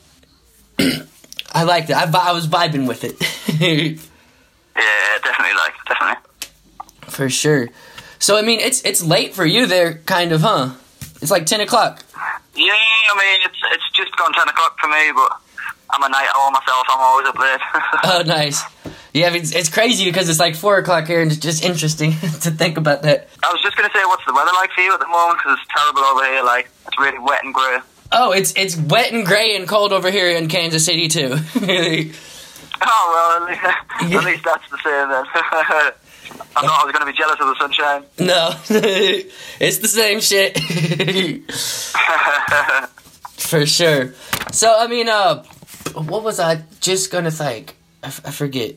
I 1.53 1.65
liked 1.65 1.91
it. 1.91 1.97
I, 1.97 2.05
I 2.05 2.33
was 2.33 2.47
vibing 2.49 2.89
with 2.89 3.05
it 3.05 3.21
Yeah, 4.77 5.19
definitely, 5.23 5.55
like 5.57 5.75
definitely. 5.87 6.23
for 7.09 7.29
sure. 7.29 7.69
So 8.23 8.39
I 8.39 8.43
mean, 8.43 8.61
it's 8.61 8.81
it's 8.85 9.03
late 9.03 9.35
for 9.35 9.45
you 9.45 9.67
there, 9.67 9.95
kind 10.07 10.31
of, 10.31 10.43
huh? 10.43 10.75
It's 11.21 11.31
like 11.33 11.45
ten 11.45 11.61
o'clock. 11.61 12.05
Yeah, 12.55 12.73
I 12.73 13.19
mean 13.19 13.41
it's 13.45 13.59
it's 13.73 13.91
just 13.97 14.17
gone 14.17 14.33
ten 14.33 14.49
o'clock 14.49 14.79
for 14.79 14.87
me, 14.87 15.11
but 15.13 15.33
I'm 15.91 16.05
a 16.05 16.09
night 16.09 16.29
owl 16.37 16.53
myself. 16.53 16.87
I'm 16.89 17.01
always 17.01 17.27
up 17.27 17.37
late. 17.37 17.61
Oh, 18.05 18.23
nice. 18.25 18.63
Yeah, 19.13 19.27
I 19.27 19.31
mean, 19.31 19.43
it's, 19.43 19.53
it's 19.53 19.69
crazy 19.69 20.05
because 20.05 20.29
it's 20.31 20.39
like 20.39 20.55
four 20.55 20.79
o'clock 20.79 21.07
here, 21.09 21.21
and 21.21 21.33
it's 21.33 21.41
just 21.41 21.65
interesting 21.65 22.13
to 22.43 22.51
think 22.53 22.79
about 22.79 23.03
that. 23.03 23.29
I 23.43 23.53
was 23.53 23.61
just 23.61 23.77
gonna 23.77 23.91
say, 23.93 24.05
what's 24.05 24.25
the 24.25 24.33
weather 24.33 24.53
like 24.55 24.71
for 24.71 24.83
you 24.83 24.95
at 24.95 25.01
the 25.01 25.09
moment? 25.09 25.39
Because 25.39 25.59
it's 25.61 25.69
terrible 25.77 26.03
over 26.03 26.25
here. 26.25 26.45
Like 26.45 26.71
it's 26.87 26.99
really 27.01 27.19
wet 27.19 27.43
and 27.43 27.53
grey. 27.53 27.81
Oh, 28.13 28.31
it's 28.31 28.55
it's 28.55 28.77
wet 28.77 29.13
and 29.13 29.27
gray 29.27 29.57
and 29.57 29.67
cold 29.67 29.93
over 29.93 30.13
here 30.13 30.29
in 30.29 30.47
Kansas 30.47 30.85
City 30.85 31.09
too. 31.09 31.35
Oh 32.85 33.05
well, 33.13 33.43
at 33.43 33.51
least, 33.51 34.15
at 34.15 34.25
least 34.25 34.45
that's 34.45 34.71
the 34.71 34.79
same 34.79 35.09
then. 35.11 35.93
I 36.57 36.67
thought 36.67 36.81
I 36.83 36.85
was 36.85 36.93
gonna 36.93 37.07
be 37.07 37.13
jealous 37.17 37.39
of 37.41 37.47
the 37.47 37.57
sunshine. 37.59 38.05
no, 38.19 38.51
it's 39.61 39.79
the 39.79 39.89
same 39.89 40.21
shit. 40.21 40.59
For 43.37 43.67
sure. 43.67 44.15
So 44.53 44.75
I 44.79 44.87
mean, 44.87 45.09
uh, 45.09 45.43
what 45.95 46.23
was 46.23 46.41
I 46.41 46.63
just 46.81 47.11
gonna 47.11 47.31
think? 47.31 47.77
I, 48.03 48.07
f- 48.09 48.21
I 48.25 48.31
forget. 48.31 48.77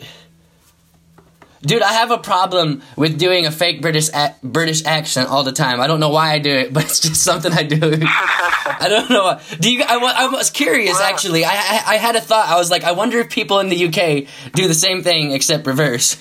Dude, 1.61 1.81
I 1.81 1.93
have 1.93 2.11
a 2.11 2.17
problem 2.19 2.83
with 2.95 3.17
doing 3.17 3.45
a 3.47 3.51
fake 3.51 3.81
British 3.81 4.09
ac- 4.13 4.35
British 4.43 4.85
accent 4.85 5.29
all 5.29 5.43
the 5.43 5.51
time. 5.51 5.81
I 5.81 5.87
don't 5.87 5.99
know 5.99 6.09
why 6.09 6.31
I 6.31 6.39
do 6.39 6.51
it, 6.51 6.73
but 6.73 6.83
it's 6.85 6.99
just 6.99 7.23
something 7.23 7.51
I 7.51 7.63
do. 7.63 7.77
I 7.81 8.85
don't 8.89 9.09
know. 9.09 9.23
Why. 9.23 9.41
Do 9.59 9.71
you? 9.71 9.83
I, 9.83 9.95
I 9.95 10.27
was 10.27 10.49
curious 10.49 10.99
actually. 10.99 11.45
I, 11.45 11.51
I 11.53 11.83
I 11.87 11.95
had 11.97 12.15
a 12.15 12.21
thought. 12.21 12.49
I 12.49 12.57
was 12.57 12.69
like, 12.69 12.83
I 12.83 12.91
wonder 12.91 13.19
if 13.19 13.29
people 13.29 13.59
in 13.59 13.69
the 13.69 13.85
UK 13.87 14.27
do 14.53 14.67
the 14.67 14.73
same 14.75 15.03
thing 15.03 15.31
except 15.31 15.65
reverse. 15.65 16.17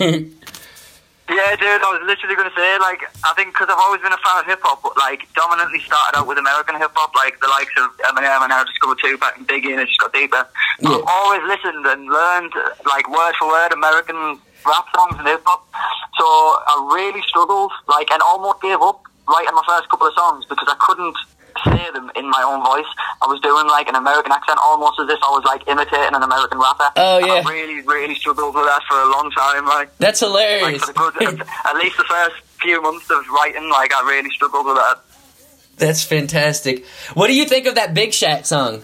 Yeah, 1.24 1.56
dude, 1.56 1.80
I 1.80 1.88
was 1.88 2.04
literally 2.04 2.36
going 2.36 2.52
to 2.52 2.56
say, 2.56 2.76
like, 2.84 3.00
I 3.24 3.32
think 3.32 3.56
because 3.56 3.72
I've 3.72 3.80
always 3.80 4.04
been 4.04 4.12
a 4.12 4.20
fan 4.20 4.44
of 4.44 4.46
hip 4.46 4.60
hop, 4.60 4.84
but, 4.84 4.92
like, 5.00 5.24
dominantly 5.32 5.80
started 5.80 6.20
out 6.20 6.28
with 6.28 6.36
American 6.36 6.76
hip 6.76 6.92
hop, 6.92 7.16
like 7.16 7.40
the 7.40 7.48
likes 7.48 7.72
of 7.80 7.96
Eminem, 8.12 8.44
and 8.44 8.52
now 8.52 8.60
I 8.60 8.64
discovered 8.68 9.00
Tupac 9.00 9.32
and 9.40 9.48
Biggie, 9.48 9.72
and 9.72 9.80
it 9.80 9.88
just 9.88 9.96
got 10.04 10.12
deeper. 10.12 10.44
Yeah. 10.84 11.00
I've 11.00 11.08
always 11.08 11.40
listened 11.48 11.80
and 11.88 12.12
learned, 12.12 12.52
like, 12.84 13.08
word 13.08 13.32
for 13.40 13.48
word 13.48 13.72
American 13.72 14.36
rap 14.68 14.84
songs 14.92 15.16
and 15.16 15.24
hip 15.24 15.40
hop. 15.48 15.64
So 16.20 16.26
I 16.28 16.92
really 16.92 17.24
struggled, 17.24 17.72
like, 17.88 18.12
and 18.12 18.20
almost 18.20 18.60
gave 18.60 18.84
up 18.84 19.00
writing 19.24 19.56
my 19.56 19.64
first 19.64 19.88
couple 19.88 20.06
of 20.06 20.12
songs 20.12 20.44
because 20.44 20.68
I 20.68 20.76
couldn't 20.76 21.16
say 21.64 21.90
them 21.92 22.10
in 22.16 22.28
my 22.30 22.42
own 22.42 22.62
voice. 22.64 22.88
I 23.22 23.26
was 23.26 23.40
doing, 23.40 23.66
like, 23.66 23.88
an 23.88 23.94
American 23.96 24.32
accent 24.32 24.58
almost 24.62 24.98
as 25.00 25.08
if 25.08 25.18
I 25.22 25.30
was, 25.30 25.44
like, 25.44 25.66
imitating 25.68 26.14
an 26.14 26.22
American 26.22 26.58
rapper. 26.58 26.90
Oh, 26.96 27.18
And 27.18 27.26
yeah. 27.26 27.42
I 27.46 27.50
really, 27.50 27.80
really 27.82 28.14
struggled 28.14 28.54
with 28.54 28.64
that 28.64 28.82
for 28.88 28.98
a 28.98 29.10
long 29.10 29.30
time, 29.30 29.66
like. 29.66 29.96
That's 29.98 30.20
hilarious. 30.20 30.84
the 30.86 30.92
good, 30.92 31.14
at 31.64 31.76
least 31.76 31.96
the 31.96 32.04
first 32.04 32.36
few 32.60 32.80
months 32.80 33.10
of 33.10 33.26
writing, 33.28 33.68
like 33.68 33.92
I 33.92 34.00
really 34.08 34.30
struggled 34.30 34.66
with 34.66 34.76
that. 34.76 35.00
That's 35.76 36.02
fantastic. 36.02 36.86
What 37.14 37.26
do 37.26 37.34
you 37.34 37.44
think 37.44 37.66
of 37.66 37.74
that 37.74 37.92
Big 37.94 38.10
Shaq 38.10 38.46
song? 38.46 38.82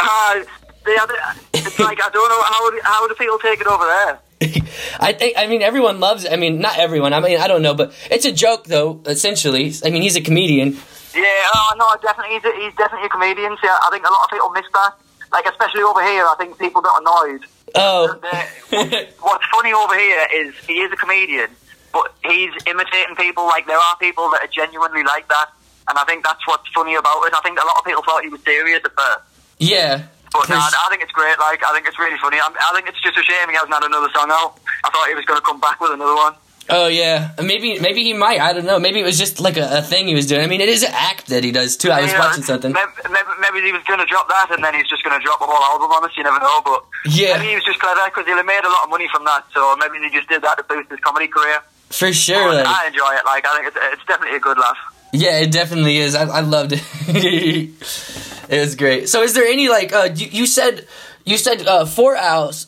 Uh, 0.00 0.40
the 0.84 0.98
other, 1.00 1.14
it's 1.54 1.78
like 1.78 2.00
I 2.02 2.08
don't 2.10 2.28
know 2.28 2.42
how 2.42 2.82
how 2.82 3.06
do 3.06 3.14
people 3.14 3.38
take 3.38 3.60
it 3.60 3.66
over 3.68 3.84
there. 3.84 4.18
I 5.00 5.12
think 5.12 5.36
I 5.38 5.46
mean 5.46 5.62
everyone 5.62 6.00
loves. 6.00 6.26
I 6.30 6.36
mean 6.36 6.58
not 6.60 6.78
everyone. 6.78 7.12
I 7.12 7.20
mean 7.20 7.38
I 7.40 7.46
don't 7.48 7.62
know, 7.62 7.74
but 7.74 7.92
it's 8.10 8.24
a 8.24 8.32
joke 8.32 8.64
though. 8.64 9.00
Essentially, 9.06 9.72
I 9.84 9.90
mean 9.90 10.02
he's 10.02 10.16
a 10.16 10.20
comedian. 10.20 10.76
Yeah, 11.14 11.22
oh 11.54 11.74
no, 11.78 11.86
definitely 12.02 12.34
he's, 12.36 12.44
a, 12.44 12.52
he's 12.56 12.74
definitely 12.76 13.06
a 13.06 13.10
comedian. 13.10 13.56
So 13.62 13.68
I 13.68 13.88
think 13.90 14.04
a 14.06 14.10
lot 14.10 14.24
of 14.24 14.30
people 14.30 14.50
miss 14.50 14.64
that. 14.74 14.92
Like 15.32 15.46
especially 15.46 15.82
over 15.82 16.02
here, 16.02 16.24
I 16.24 16.34
think 16.38 16.58
people 16.58 16.82
get 16.82 16.92
annoyed. 17.00 17.40
Oh, 17.74 18.18
The- 18.20 18.76
uh, 18.76 19.04
What's 19.20 19.44
funny 19.52 19.72
over 19.72 19.96
here 19.98 20.26
is 20.34 20.54
he 20.66 20.74
is 20.80 20.92
a 20.92 20.96
comedian, 20.96 21.48
but 21.92 22.12
he's 22.24 22.52
imitating 22.66 23.16
people. 23.16 23.44
Like 23.46 23.66
there 23.66 23.78
are 23.78 23.96
people 23.98 24.28
that 24.30 24.42
are 24.42 24.52
genuinely 24.52 25.02
like 25.04 25.28
that, 25.28 25.46
and 25.88 25.98
I 25.98 26.04
think 26.04 26.24
that's 26.24 26.46
what's 26.46 26.68
funny 26.74 26.94
about 26.96 27.22
it. 27.24 27.32
I 27.34 27.40
think 27.42 27.58
a 27.58 27.64
lot 27.66 27.78
of 27.78 27.84
people 27.84 28.02
thought 28.02 28.22
he 28.24 28.28
was 28.28 28.42
serious 28.44 28.80
at 28.84 28.92
first. 28.92 29.20
yeah, 29.58 30.02
But 30.32 30.48
nah, 30.48 30.56
I 30.64 30.86
think 30.90 31.02
it's 31.02 31.12
great. 31.12 31.38
Like, 31.38 31.62
I 31.64 31.72
think 31.74 31.86
it's 31.86 31.98
really 31.98 32.16
funny. 32.18 32.38
I, 32.40 32.48
I 32.48 32.72
think 32.74 32.88
it's 32.88 33.00
just 33.02 33.16
a 33.18 33.22
shame 33.22 33.48
he 33.50 33.54
hasn't 33.54 33.72
had 33.72 33.84
another 33.84 34.08
song 34.14 34.28
out. 34.32 34.58
I 34.84 34.90
thought 34.90 35.08
he 35.08 35.14
was 35.14 35.24
going 35.26 35.38
to 35.38 35.44
come 35.44 35.60
back 35.60 35.80
with 35.80 35.92
another 35.92 36.14
one. 36.14 36.34
Oh 36.70 36.86
yeah, 36.86 37.32
maybe 37.42 37.80
maybe 37.80 38.04
he 38.04 38.14
might. 38.14 38.38
I 38.40 38.52
don't 38.54 38.64
know. 38.64 38.78
Maybe 38.78 39.00
it 39.00 39.04
was 39.04 39.18
just 39.18 39.40
like 39.40 39.56
a, 39.58 39.78
a 39.78 39.82
thing 39.82 40.06
he 40.06 40.14
was 40.14 40.26
doing. 40.26 40.42
I 40.42 40.46
mean, 40.46 40.60
it 40.60 40.68
is 40.70 40.84
an 40.84 40.92
act 40.94 41.26
that 41.26 41.42
he 41.42 41.50
does 41.50 41.76
too. 41.76 41.90
I 41.90 42.02
was 42.02 42.12
know, 42.12 42.18
watching 42.20 42.44
something. 42.44 42.72
Maybe, 42.72 42.86
maybe, 43.10 43.28
maybe 43.42 43.66
he 43.66 43.72
was 43.72 43.82
going 43.82 43.98
to 43.98 44.06
drop 44.06 44.28
that, 44.28 44.46
and 44.54 44.62
then 44.62 44.72
he's 44.72 44.88
just 44.88 45.02
going 45.02 45.18
to 45.18 45.22
drop 45.24 45.40
a 45.40 45.44
whole 45.44 45.58
album 45.74 45.90
on 45.90 46.04
us. 46.04 46.16
You 46.16 46.22
never 46.22 46.38
know, 46.38 46.62
but 46.64 46.84
Yeah. 47.04 47.36
maybe 47.36 47.48
he 47.50 47.54
was 47.56 47.64
just 47.64 47.80
clever 47.80 48.00
because 48.06 48.26
he'll 48.26 48.40
made 48.44 48.62
a 48.64 48.68
lot 48.70 48.84
of 48.84 48.90
money 48.90 49.08
from 49.12 49.24
that. 49.24 49.44
So 49.52 49.74
maybe 49.76 49.98
he 50.06 50.10
just 50.16 50.28
did 50.28 50.40
that 50.42 50.56
to 50.58 50.62
boost 50.64 50.88
his 50.88 51.00
comedy 51.00 51.26
career. 51.26 51.58
For 51.90 52.12
sure. 52.12 52.54
Like, 52.54 52.64
I 52.64 52.86
enjoy 52.86 53.10
it. 53.18 53.24
Like, 53.26 53.44
I 53.44 53.56
think 53.58 53.66
it's, 53.66 53.76
it's 53.98 54.04
definitely 54.06 54.36
a 54.36 54.40
good 54.40 54.56
laugh. 54.56 54.78
yeah, 55.12 55.40
it 55.40 55.50
definitely 55.50 55.96
is. 55.98 56.14
I, 56.14 56.24
I 56.30 56.40
loved 56.40 56.74
it. 56.74 57.70
it 58.48 58.60
was 58.60 58.74
great. 58.74 59.08
So, 59.08 59.22
is 59.22 59.34
there 59.34 59.46
any 59.46 59.68
like 59.68 59.92
uh, 59.92 60.08
you, 60.14 60.26
you 60.28 60.46
said 60.46 60.86
you 61.24 61.36
said 61.36 61.66
uh, 61.66 61.86
Four 61.86 62.16
Owls, 62.16 62.66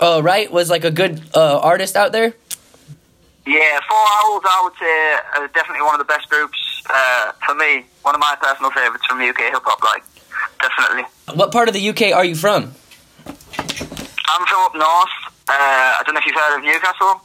uh, 0.00 0.20
right? 0.22 0.50
Was 0.50 0.70
like 0.70 0.84
a 0.84 0.90
good 0.90 1.22
uh, 1.34 1.58
artist 1.58 1.96
out 1.96 2.12
there. 2.12 2.34
Yeah, 3.46 3.80
Four 3.88 3.98
Owls, 3.98 4.42
I 4.44 4.60
would 4.62 4.72
say, 4.78 5.40
are 5.40 5.48
definitely 5.48 5.82
one 5.82 5.94
of 5.94 5.98
the 5.98 6.04
best 6.04 6.28
groups 6.28 6.82
uh, 6.88 7.32
for 7.44 7.54
me. 7.56 7.84
One 8.02 8.14
of 8.14 8.20
my 8.20 8.36
personal 8.40 8.70
favourites 8.70 9.04
from 9.06 9.20
UK 9.20 9.52
hip 9.52 9.62
hop, 9.64 9.82
like, 9.82 10.04
definitely. 10.60 11.04
What 11.34 11.50
part 11.50 11.66
of 11.68 11.74
the 11.74 11.88
UK 11.88 12.14
are 12.14 12.24
you 12.24 12.36
from? 12.36 12.72
I'm 13.26 14.46
from 14.46 14.60
up 14.60 14.74
north. 14.74 15.10
Uh, 15.48 15.98
I 15.98 16.02
don't 16.06 16.14
know 16.14 16.20
if 16.20 16.26
you've 16.26 16.36
heard 16.36 16.56
of 16.56 16.64
Newcastle. 16.64 17.20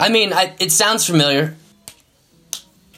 I 0.00 0.08
mean, 0.08 0.32
I, 0.32 0.54
it 0.58 0.72
sounds 0.72 1.06
familiar. 1.06 1.54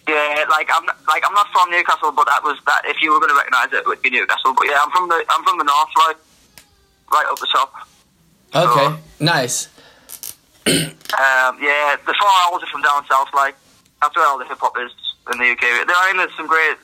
Yeah, 0.09 0.45
like 0.49 0.71
I'm 0.73 0.87
not, 0.87 0.97
like 1.07 1.23
I'm 1.27 1.35
not 1.35 1.49
from 1.53 1.71
Newcastle, 1.71 2.13
but 2.13 2.25
that 2.27 2.43
was 2.43 2.59
that. 2.65 2.83
If 2.87 3.03
you 3.03 3.13
were 3.13 3.21
going 3.21 3.29
to 3.29 3.37
recognise 3.37 3.69
it, 3.73 3.85
it 3.85 3.87
would 3.87 4.01
be 4.01 4.09
Newcastle. 4.09 4.55
But 4.55 4.67
yeah, 4.67 4.81
I'm 4.83 4.91
from 4.91 5.09
the 5.09 5.23
I'm 5.29 5.45
from 5.45 5.59
the 5.59 5.65
north, 5.65 5.93
right, 5.97 6.17
right 7.13 7.27
up 7.29 7.39
the 7.39 7.47
top. 7.53 7.89
Okay, 8.55 8.97
nice. 9.21 9.69
Um, 10.69 11.57
yeah, 11.61 11.97
the 12.05 12.15
Four 12.19 12.29
Owls 12.45 12.63
are 12.63 12.67
from 12.73 12.83
down 12.83 13.05
south. 13.09 13.29
Like 13.35 13.55
that's 14.01 14.15
where 14.17 14.27
all 14.27 14.39
the 14.39 14.45
hip 14.45 14.59
hop 14.61 14.77
is 14.79 14.93
in 15.33 15.39
the 15.39 15.51
UK. 15.51 15.61
There 15.87 15.97
are 15.97 16.11
in 16.11 16.17
there's 16.17 16.35
some 16.37 16.47
great, 16.47 16.77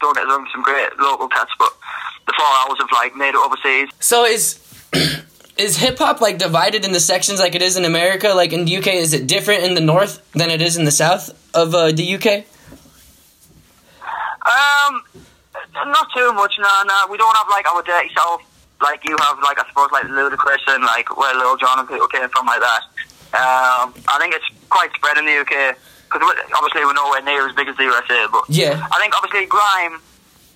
don't 0.00 0.14
get 0.14 0.26
wrong, 0.26 0.46
some 0.52 0.62
great 0.62 0.96
local 0.98 1.28
cats, 1.28 1.50
but 1.58 1.72
the 2.26 2.34
Four 2.36 2.46
Owls 2.46 2.78
have 2.78 2.88
like 2.92 3.16
made 3.16 3.30
it 3.30 3.36
overseas. 3.36 3.88
So 4.00 4.24
is 4.24 4.60
is 5.56 5.76
hip 5.76 5.98
hop 5.98 6.20
like 6.20 6.38
divided 6.38 6.84
into 6.84 7.00
sections 7.00 7.40
like 7.40 7.54
it 7.54 7.62
is 7.62 7.76
in 7.76 7.84
America? 7.84 8.28
Like 8.28 8.52
in 8.52 8.64
the 8.64 8.76
UK, 8.76 8.88
is 8.88 9.14
it 9.14 9.26
different 9.26 9.64
in 9.64 9.74
the 9.74 9.80
north 9.80 10.22
than 10.32 10.50
it 10.50 10.62
is 10.62 10.76
in 10.76 10.84
the 10.84 10.90
south 10.90 11.30
of 11.54 11.74
uh, 11.74 11.92
the 11.92 12.14
UK? 12.14 12.44
Um, 14.48 15.02
not 15.92 16.06
too 16.16 16.32
much. 16.32 16.54
No, 16.58 16.82
no, 16.86 17.06
we 17.10 17.16
don't 17.18 17.36
have 17.36 17.46
like 17.50 17.66
our 17.72 17.82
dirty 17.82 18.10
south. 18.16 18.42
Like 18.80 19.02
you 19.08 19.16
have, 19.18 19.38
like 19.42 19.58
I 19.58 19.66
suppose, 19.68 19.90
like 19.90 20.04
Ludacris 20.06 20.62
and 20.68 20.84
like 20.84 21.16
where 21.16 21.34
Lil 21.36 21.56
Jon 21.56 21.78
and 21.80 21.88
people 21.88 22.06
came 22.08 22.28
from, 22.28 22.46
like 22.46 22.60
that. 22.60 22.82
Um, 23.34 23.92
I 24.08 24.16
think 24.20 24.34
it's 24.34 24.46
quite 24.70 24.90
spread 24.94 25.18
in 25.18 25.26
the 25.26 25.36
UK 25.40 25.76
because 26.08 26.22
obviously 26.56 26.84
we're 26.86 26.94
nowhere 26.94 27.20
near 27.22 27.46
as 27.48 27.54
big 27.54 27.68
as 27.68 27.76
the 27.76 27.84
USA. 27.84 28.26
But 28.30 28.44
Yeah. 28.48 28.86
I 28.90 28.98
think 29.00 29.14
obviously 29.16 29.46
grime. 29.46 30.00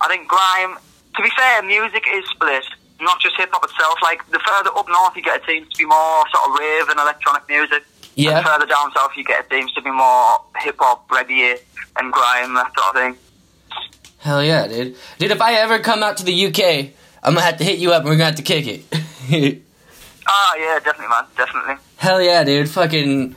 I 0.01 0.07
think 0.07 0.27
grime. 0.27 0.77
To 1.15 1.21
be 1.21 1.29
fair, 1.37 1.61
music 1.61 2.05
is 2.11 2.23
split, 2.31 2.63
not 3.01 3.19
just 3.19 3.35
hip 3.37 3.49
hop 3.51 3.63
itself. 3.63 3.99
Like 4.01 4.25
the 4.31 4.39
further 4.39 4.71
up 4.75 4.87
north 4.87 5.15
you 5.15 5.21
get, 5.21 5.41
it 5.41 5.45
seems 5.45 5.69
to 5.69 5.77
be 5.77 5.85
more 5.85 6.23
sort 6.33 6.49
of 6.49 6.57
rave 6.57 6.89
and 6.89 6.99
electronic 6.99 7.43
music. 7.47 7.83
Yeah. 8.15 8.37
And 8.37 8.45
further 8.47 8.65
down 8.65 8.91
south 8.95 9.11
you 9.15 9.23
get, 9.23 9.45
it 9.45 9.51
seems 9.51 9.71
to 9.73 9.81
be 9.81 9.91
more 9.91 10.41
hip 10.57 10.77
hop, 10.79 11.07
reggae, 11.09 11.59
and 11.97 12.11
grime, 12.11 12.53
that 12.55 12.71
sort 12.77 12.95
of 12.95 13.01
thing. 13.01 13.17
Hell 14.23 14.43
yeah, 14.43 14.67
dude. 14.67 14.95
Dude, 15.19 15.31
if 15.31 15.41
I 15.41 15.55
ever 15.55 15.79
come 15.79 16.01
out 16.01 16.17
to 16.17 16.23
the 16.23 16.45
UK, 16.47 16.91
I'm 17.21 17.33
gonna 17.33 17.41
have 17.41 17.57
to 17.57 17.63
hit 17.63 17.79
you 17.79 17.91
up 17.91 18.01
and 18.03 18.09
we're 18.09 18.15
gonna 18.15 18.25
have 18.25 18.35
to 18.35 18.43
kick 18.43 18.65
it. 18.67 19.61
Ah, 20.25 20.55
yeah, 20.55 20.79
definitely, 20.79 21.09
man, 21.09 21.25
definitely. 21.35 21.75
Hell 21.97 22.21
yeah, 22.21 22.45
dude. 22.45 22.69
Fucking 22.69 23.35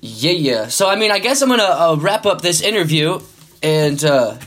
yeah, 0.00 0.32
yeah. 0.32 0.66
So 0.68 0.88
I 0.88 0.96
mean, 0.96 1.10
I 1.10 1.18
guess 1.18 1.42
I'm 1.42 1.50
gonna 1.50 1.62
uh, 1.62 1.96
wrap 2.00 2.24
up 2.24 2.40
this 2.40 2.62
interview. 2.62 3.20
And 3.62 4.02
uh, 4.02 4.38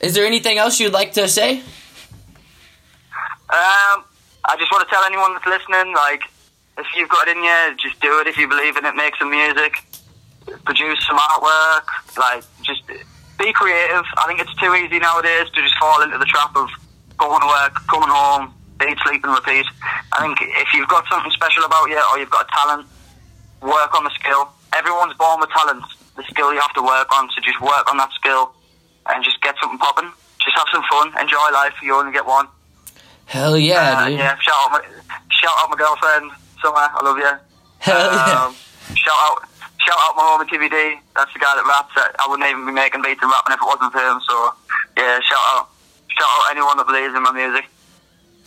is 0.00 0.14
there 0.14 0.24
anything 0.24 0.58
else 0.58 0.78
you'd 0.80 0.92
like 0.92 1.12
to 1.14 1.28
say? 1.28 1.58
Um, 1.58 1.64
I 4.44 4.56
just 4.56 4.70
want 4.72 4.88
to 4.88 4.94
tell 4.94 5.04
anyone 5.04 5.34
that's 5.34 5.46
listening, 5.46 5.94
like, 5.94 6.22
if 6.78 6.86
you've 6.96 7.08
got 7.10 7.28
it 7.28 7.36
in 7.36 7.44
you, 7.44 7.76
just 7.76 8.00
do 8.00 8.18
it. 8.20 8.26
If 8.26 8.38
you 8.38 8.48
believe 8.48 8.76
in 8.76 8.84
it, 8.86 8.94
make 8.94 9.14
some 9.16 9.30
music, 9.30 9.84
produce 10.64 11.04
some 11.06 11.18
artwork, 11.18 11.84
like, 12.16 12.44
just 12.62 12.82
be 13.42 13.52
creative. 13.52 14.04
I 14.18 14.24
think 14.26 14.40
it's 14.40 14.54
too 14.56 14.72
easy 14.74 14.98
nowadays 14.98 15.50
to 15.50 15.58
just 15.60 15.74
fall 15.78 16.02
into 16.02 16.18
the 16.18 16.24
trap 16.26 16.54
of 16.56 16.70
going 17.18 17.40
to 17.40 17.46
work, 17.46 17.74
coming 17.90 18.08
home, 18.08 18.54
eat, 18.86 18.96
sleep, 19.04 19.22
and 19.24 19.34
repeat. 19.34 19.66
I 20.12 20.22
think 20.22 20.38
if 20.40 20.72
you've 20.74 20.88
got 20.88 21.04
something 21.10 21.30
special 21.32 21.64
about 21.64 21.88
you 21.90 21.98
or 22.12 22.18
you've 22.18 22.30
got 22.30 22.46
a 22.46 22.50
talent, 22.54 22.86
work 23.60 23.94
on 23.94 24.04
the 24.04 24.10
skill. 24.14 24.48
Everyone's 24.74 25.14
born 25.18 25.40
with 25.40 25.50
talent. 25.50 25.82
The 26.16 26.22
skill 26.24 26.52
you 26.54 26.60
have 26.60 26.72
to 26.74 26.82
work 26.82 27.08
on, 27.16 27.28
so 27.34 27.40
just 27.42 27.60
work 27.60 27.90
on 27.90 27.96
that 27.98 28.10
skill 28.12 28.52
and 29.06 29.24
just 29.24 29.40
get 29.42 29.54
something 29.60 29.78
popping. 29.78 30.10
Just 30.44 30.56
have 30.56 30.66
some 30.72 30.82
fun, 30.90 31.08
enjoy 31.20 31.48
life. 31.52 31.74
You 31.82 31.94
only 31.94 32.12
get 32.12 32.26
one. 32.26 32.46
Hell 33.26 33.56
yeah, 33.56 33.96
Uh, 33.98 34.08
dude. 34.08 34.18
yeah, 34.18 34.36
shout 34.40 34.54
out 34.58 34.70
my 34.72 34.80
shout 35.30 35.52
out 35.58 35.70
my 35.70 35.76
girlfriend, 35.76 36.30
Summer. 36.62 36.76
I 36.92 37.00
love 37.02 37.16
you. 37.18 37.32
Hell 37.78 38.12
yeah. 38.12 38.44
Um, 38.46 38.54
shout 38.94 39.14
out 39.16 39.48
shout 39.84 39.98
out 39.98 40.16
my 40.16 40.22
homie 40.22 40.48
TVD. 40.48 40.98
That's 41.14 41.32
the 41.32 41.38
guy 41.38 41.54
that 41.54 41.66
raps. 41.66 41.92
I 41.96 42.26
wouldn't 42.28 42.48
even 42.48 42.66
be 42.66 42.72
making 42.72 43.02
beats 43.02 43.20
and 43.22 43.30
rapping 43.30 43.54
if 43.54 43.60
it 43.60 43.66
wasn't 43.66 43.92
for 43.92 44.00
him. 44.00 44.20
So 44.26 44.34
yeah, 44.96 45.20
shout 45.20 45.44
out 45.54 45.68
shout 46.08 46.28
out 46.28 46.50
anyone 46.50 46.76
that 46.78 46.86
believes 46.86 47.14
in 47.14 47.22
my 47.22 47.32
music. 47.32 47.66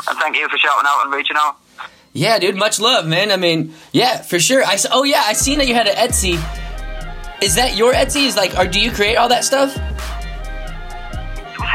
And 0.08 0.18
thank 0.20 0.36
you 0.36 0.48
for 0.50 0.58
shouting 0.58 0.86
out 0.88 1.06
and 1.06 1.14
reaching 1.14 1.38
out. 1.38 1.58
Yeah, 2.14 2.40
dude, 2.40 2.56
much 2.56 2.80
love, 2.80 3.06
man. 3.06 3.32
I 3.32 3.38
mean, 3.38 3.74
yeah, 3.92 4.22
for 4.22 4.40
sure. 4.40 4.64
I 4.64 4.78
oh 4.92 5.04
yeah, 5.04 5.24
I 5.26 5.34
seen 5.34 5.60
that 5.60 5.68
you 5.68 5.76
had 5.76 5.88
an 5.88 5.96
Etsy. 5.96 6.40
Is 7.44 7.56
that 7.56 7.76
your 7.76 7.94
Etsy? 7.94 8.26
Is 8.26 8.38
like, 8.38 8.58
or 8.58 8.66
do 8.66 8.80
you 8.80 8.92
create 8.92 9.16
all 9.16 9.30
that 9.30 9.44
stuff? 9.44 9.76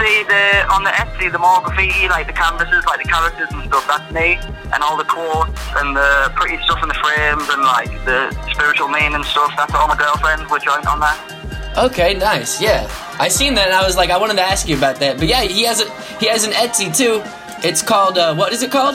See 0.00 0.22
the 0.24 0.64
on 0.72 0.82
the 0.82 0.90
Etsy, 0.90 1.30
the 1.30 1.38
more 1.38 1.60
graffiti, 1.60 2.08
like 2.08 2.26
the 2.26 2.32
canvases, 2.32 2.86
like 2.86 3.02
the 3.02 3.08
characters 3.08 3.48
and 3.52 3.68
stuff. 3.68 3.86
That's 3.86 4.10
me, 4.14 4.40
and 4.72 4.82
all 4.82 4.96
the 4.96 5.04
quotes 5.04 5.60
and 5.76 5.94
the 5.94 6.32
pretty 6.36 6.56
stuff 6.64 6.82
in 6.82 6.88
the 6.88 6.94
frames 6.94 7.44
and 7.50 7.60
like 7.60 7.92
the 8.06 8.32
spiritual 8.50 8.88
meaning 8.88 9.14
and 9.14 9.24
stuff. 9.26 9.52
That's 9.58 9.74
all 9.74 9.88
my 9.88 9.96
girlfriend. 9.96 10.48
We're 10.50 10.58
joint 10.58 10.86
on 10.86 11.00
that. 11.00 11.76
Okay, 11.76 12.14
nice. 12.14 12.62
Yeah, 12.62 12.88
I 13.18 13.28
seen 13.28 13.52
that, 13.56 13.66
and 13.66 13.74
I 13.74 13.84
was 13.84 13.98
like, 13.98 14.08
I 14.08 14.16
wanted 14.16 14.36
to 14.36 14.42
ask 14.42 14.66
you 14.66 14.76
about 14.78 14.96
that. 15.00 15.18
But 15.18 15.28
yeah, 15.28 15.42
he 15.42 15.64
has 15.64 15.82
a 15.82 15.90
he 16.16 16.28
has 16.28 16.44
an 16.44 16.52
Etsy 16.52 16.96
too. 16.96 17.20
It's 17.62 17.82
called 17.82 18.16
uh, 18.16 18.34
what 18.34 18.54
is 18.54 18.62
it 18.62 18.70
called? 18.70 18.94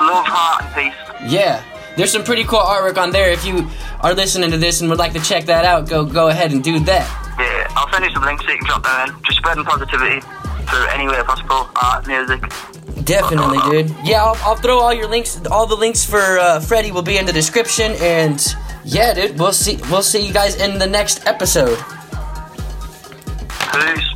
Love, 0.00 0.26
heart, 0.26 0.64
and 0.64 0.74
peace. 0.74 1.30
Yeah, 1.32 1.62
there's 1.96 2.10
some 2.10 2.24
pretty 2.24 2.42
cool 2.42 2.58
artwork 2.58 2.98
on 2.98 3.12
there. 3.12 3.30
If 3.30 3.44
you 3.46 3.70
are 4.00 4.12
listening 4.12 4.50
to 4.50 4.58
this 4.58 4.80
and 4.80 4.90
would 4.90 4.98
like 4.98 5.12
to 5.12 5.20
check 5.20 5.44
that 5.44 5.64
out, 5.64 5.88
go 5.88 6.04
go 6.04 6.26
ahead 6.30 6.50
and 6.50 6.64
do 6.64 6.80
that. 6.80 7.25
I'll 7.76 7.90
send 7.92 8.04
you 8.04 8.10
some 8.10 8.24
links 8.24 8.44
so 8.44 8.50
you 8.50 8.58
can 8.58 8.66
drop 8.66 8.82
them 8.82 9.08
in. 9.08 9.22
Just 9.24 9.38
spreading 9.38 9.64
positivity 9.64 10.20
through 10.20 10.86
any 10.88 11.06
way 11.06 11.22
possible. 11.22 11.68
Art, 11.80 12.06
music. 12.06 12.40
Definitely, 13.04 13.58
dude. 13.70 13.94
Yeah, 14.02 14.24
I'll, 14.24 14.36
I'll 14.42 14.56
throw 14.56 14.78
all 14.80 14.92
your 14.92 15.06
links. 15.08 15.40
All 15.50 15.66
the 15.66 15.76
links 15.76 16.04
for 16.04 16.38
uh, 16.38 16.60
Freddy 16.60 16.90
will 16.90 17.02
be 17.02 17.18
in 17.18 17.26
the 17.26 17.32
description, 17.32 17.92
and 18.00 18.42
yeah, 18.84 19.14
dude, 19.14 19.38
we'll 19.38 19.52
see. 19.52 19.78
We'll 19.90 20.02
see 20.02 20.26
you 20.26 20.32
guys 20.32 20.60
in 20.60 20.78
the 20.78 20.86
next 20.86 21.26
episode. 21.26 21.78
Peace. 23.72 24.15